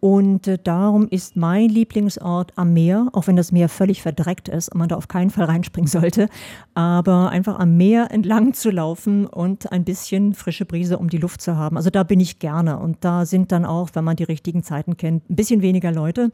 Und 0.00 0.46
äh, 0.46 0.58
darum 0.62 1.08
ist 1.08 1.36
mein 1.36 1.68
Lieblingsort 1.68 2.52
am 2.56 2.72
Meer, 2.72 3.08
auch 3.12 3.26
wenn 3.26 3.36
das 3.36 3.52
Meer 3.52 3.68
völlig 3.68 4.02
verdreckt 4.02 4.48
ist 4.48 4.68
und 4.68 4.78
man 4.78 4.88
da 4.88 4.96
auf 4.96 5.08
keinen 5.08 5.30
Fall 5.30 5.46
reinspringen 5.46 5.88
sollte, 5.88 6.28
aber 6.74 7.30
einfach 7.30 7.58
am 7.58 7.76
Meer 7.76 8.10
entlang 8.10 8.54
zu 8.54 8.70
laufen 8.70 9.26
und 9.26 9.72
ein 9.72 9.84
bisschen 9.84 10.34
frische 10.34 10.64
Brise 10.64 10.98
um 10.98 11.08
die 11.08 11.18
Luft 11.18 11.40
zu 11.40 11.56
haben. 11.56 11.76
Also 11.76 11.90
da 11.90 12.02
bin 12.02 12.20
ich 12.20 12.38
gerne 12.38 12.78
und 12.78 12.98
da 13.00 13.26
sind 13.26 13.52
dann 13.52 13.64
auch, 13.64 13.90
wenn 13.94 14.04
man 14.04 14.16
die 14.16 14.24
richtigen 14.24 14.62
Zeiten 14.62 14.96
kennt, 14.96 15.28
ein 15.30 15.36
bisschen 15.36 15.62
weniger 15.62 15.92
Leute. 15.92 16.30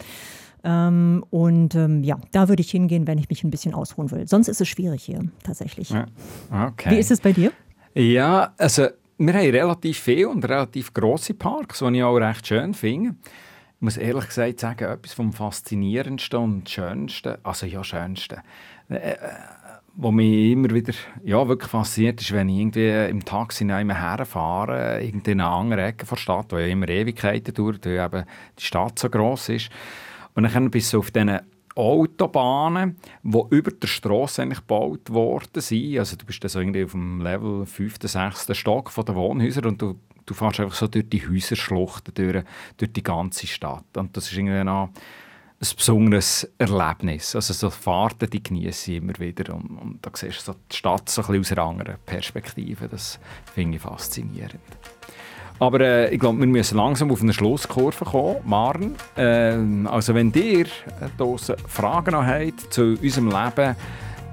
Ähm, 0.64 1.24
und 1.30 1.74
ähm, 1.74 2.04
ja, 2.04 2.18
da 2.30 2.48
würde 2.48 2.62
ich 2.62 2.70
hingehen, 2.70 3.06
wenn 3.06 3.18
ich 3.18 3.28
mich 3.28 3.42
ein 3.42 3.50
bisschen 3.50 3.74
ausruhen 3.74 4.10
will. 4.10 4.28
Sonst 4.28 4.48
ist 4.48 4.60
es 4.60 4.68
schwierig 4.68 5.02
hier 5.02 5.20
tatsächlich. 5.42 5.90
Ja, 5.90 6.06
okay. 6.68 6.90
Wie 6.90 6.98
ist 6.98 7.10
es 7.10 7.20
bei 7.20 7.32
dir? 7.32 7.52
Ja, 7.94 8.54
also 8.58 8.86
wir 9.18 9.34
haben 9.34 9.50
relativ 9.50 9.98
viele 9.98 10.28
und 10.28 10.44
relativ 10.44 10.94
grosse 10.94 11.34
Parks, 11.34 11.80
die 11.80 11.96
ich 11.96 12.02
auch 12.02 12.16
recht 12.16 12.46
schön 12.46 12.74
finde. 12.74 13.16
Muss 13.82 13.96
ehrlich 13.96 14.28
gesagt 14.28 14.60
sagen, 14.60 14.84
etwas 14.84 15.12
vom 15.12 15.32
Faszinierendsten 15.32 16.38
und 16.38 16.70
Schönsten, 16.70 17.36
also 17.42 17.66
ja, 17.66 17.82
Schönsten, 17.82 18.38
äh, 18.88 18.94
äh, 18.94 19.16
was 19.94 20.12
mich 20.12 20.52
immer 20.52 20.70
wieder 20.70 20.94
ja, 21.24 21.46
wirklich 21.48 21.68
fasziniert, 21.68 22.20
ist, 22.20 22.32
wenn 22.32 22.48
ich 22.48 22.60
irgendwie 22.60 23.10
im 23.10 23.24
Taxi 23.24 23.66
herfahre, 23.66 25.02
irgendwie 25.02 25.32
in 25.32 25.40
eine 25.40 25.50
andere 25.50 25.82
Ecke 25.82 26.06
der 26.06 26.16
Stadt, 26.16 26.46
wo 26.50 26.58
ja 26.58 26.66
immer 26.66 26.88
Ewigkeiten 26.88 27.52
dauert, 27.52 27.84
weil 27.84 27.98
eben 27.98 28.24
die 28.56 28.64
Stadt 28.64 28.98
so 29.00 29.10
gross 29.10 29.48
ist. 29.48 29.68
Und 30.34 30.44
dann 30.44 30.70
bist 30.70 30.92
du 30.92 31.00
auf 31.00 31.10
diesen 31.10 31.40
Autobahnen, 31.74 32.96
die 33.22 33.40
über 33.50 33.70
der 33.70 33.88
Straße 33.88 34.46
gebaut 34.46 35.10
worden 35.10 35.60
sind. 35.60 35.98
Also 35.98 36.16
du 36.16 36.24
bist 36.24 36.44
dann 36.44 36.50
so 36.50 36.60
irgendwie 36.60 36.84
auf 36.84 36.92
dem 36.92 37.20
Level 37.20 37.66
5., 37.66 37.96
6. 38.00 38.56
Stock 38.56 38.90
von 38.90 39.04
den 39.04 39.14
Wohnhäusern 39.14 39.66
und 39.66 39.82
du, 39.82 39.98
du 40.32 40.38
fährst 40.38 40.60
einfach 40.60 40.74
so 40.74 40.86
durch 40.86 41.08
die 41.08 41.26
Häuserschluchten, 41.28 42.14
durch, 42.14 42.44
durch 42.76 42.92
die 42.92 43.02
ganze 43.02 43.46
Stadt. 43.46 43.84
Und 43.96 44.16
das 44.16 44.26
ist 44.30 44.36
irgendwie 44.36 44.64
noch 44.64 44.88
ein 44.88 45.76
besonderes 45.76 46.48
Erlebnis. 46.58 47.36
Also 47.36 47.52
so 47.52 47.70
Fahrten, 47.70 48.28
die 48.28 48.42
genieße 48.42 48.92
ich 48.92 48.98
immer 48.98 49.18
wieder. 49.18 49.54
Und, 49.54 49.78
und 49.78 49.98
da 50.02 50.10
siehst 50.14 50.40
du 50.40 50.52
so 50.52 50.58
die 50.70 50.76
Stadt 50.76 51.08
so 51.08 51.22
ein 51.22 51.38
bisschen 51.38 51.40
aus 51.40 51.52
einer 51.52 51.68
anderen 51.68 51.96
Perspektive. 52.04 52.88
Das 52.88 53.20
finde 53.54 53.76
ich 53.76 53.82
faszinierend. 53.82 54.60
Aber 55.58 55.80
äh, 55.80 56.12
ich 56.12 56.18
glaube, 56.18 56.40
wir 56.40 56.46
müssen 56.46 56.76
langsam 56.76 57.10
auf 57.12 57.22
eine 57.22 57.32
Schlusskurve 57.32 58.04
kommen. 58.04 58.36
Maren, 58.44 58.96
äh, 59.16 59.56
also 59.86 60.14
wenn 60.14 60.32
ihr 60.32 60.66
äh, 60.66 61.56
Fragen 61.68 62.12
noch 62.12 62.24
habt 62.24 62.72
zu 62.72 62.98
unserem 63.00 63.28
Leben 63.28 63.76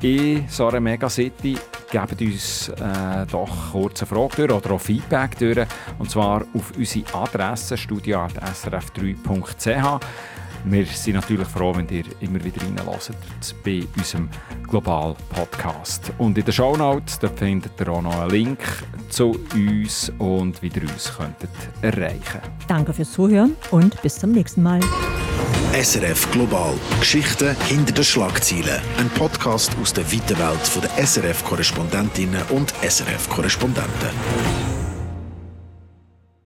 in 0.02 0.48
so 0.48 0.68
einer 0.68 0.80
Megacity, 0.80 1.58
gebt 1.92 2.22
uns 2.22 2.70
äh, 2.70 3.26
doch 3.30 3.72
kurz 3.72 4.02
eine 4.02 4.08
Frage 4.08 4.48
durch 4.48 4.52
oder 4.52 4.72
auch 4.72 4.82
Feedback 4.82 5.38
durch. 5.38 5.68
Und 5.98 6.10
zwar 6.10 6.46
auf 6.54 6.72
unsere 6.78 7.14
Adresse 7.14 7.76
studio.srf3.ch. 7.78 10.00
Wir 10.65 10.86
sind 10.86 11.15
natürlich 11.15 11.48
froh, 11.48 11.74
wenn 11.76 11.88
ihr 11.89 12.04
immer 12.19 12.43
wieder 12.43 12.62
reinlässt 12.62 13.13
bei 13.63 13.84
unserem 13.98 14.30
Global 14.67 15.15
Podcast. 15.30 16.12
Und 16.17 16.38
in 16.38 16.45
den 16.45 16.54
Show 16.54 16.76
Notes 16.76 17.19
findet 17.36 17.80
ihr 17.80 17.88
auch 17.89 18.02
noch 18.02 18.19
einen 18.19 18.30
Link 18.30 18.60
zu 19.10 19.39
uns 19.54 20.12
und 20.17 20.62
wie 20.62 20.67
ihr 20.67 20.84
uns 20.84 21.12
könntet 21.15 21.50
erreichen 21.82 22.41
Danke 22.67 22.93
fürs 22.93 23.12
Zuhören 23.12 23.56
und 23.72 24.02
bis 24.02 24.19
zum 24.19 24.32
nächsten 24.32 24.62
Mal. 24.62 24.80
SRF 25.74 26.32
Global. 26.32 26.74
Geschichten 27.00 27.56
hinter 27.67 27.93
den 27.93 28.04
Schlagzeilen. 28.04 28.82
Ein 28.98 29.10
Podcast 29.12 29.72
aus 29.82 29.93
der 29.93 30.12
weiten 30.12 30.38
Welt 30.39 30.82
der 30.84 31.06
SRF-Korrespondentinnen 31.06 32.41
und 32.50 32.74
SRF-Korrespondenten. 32.82 34.79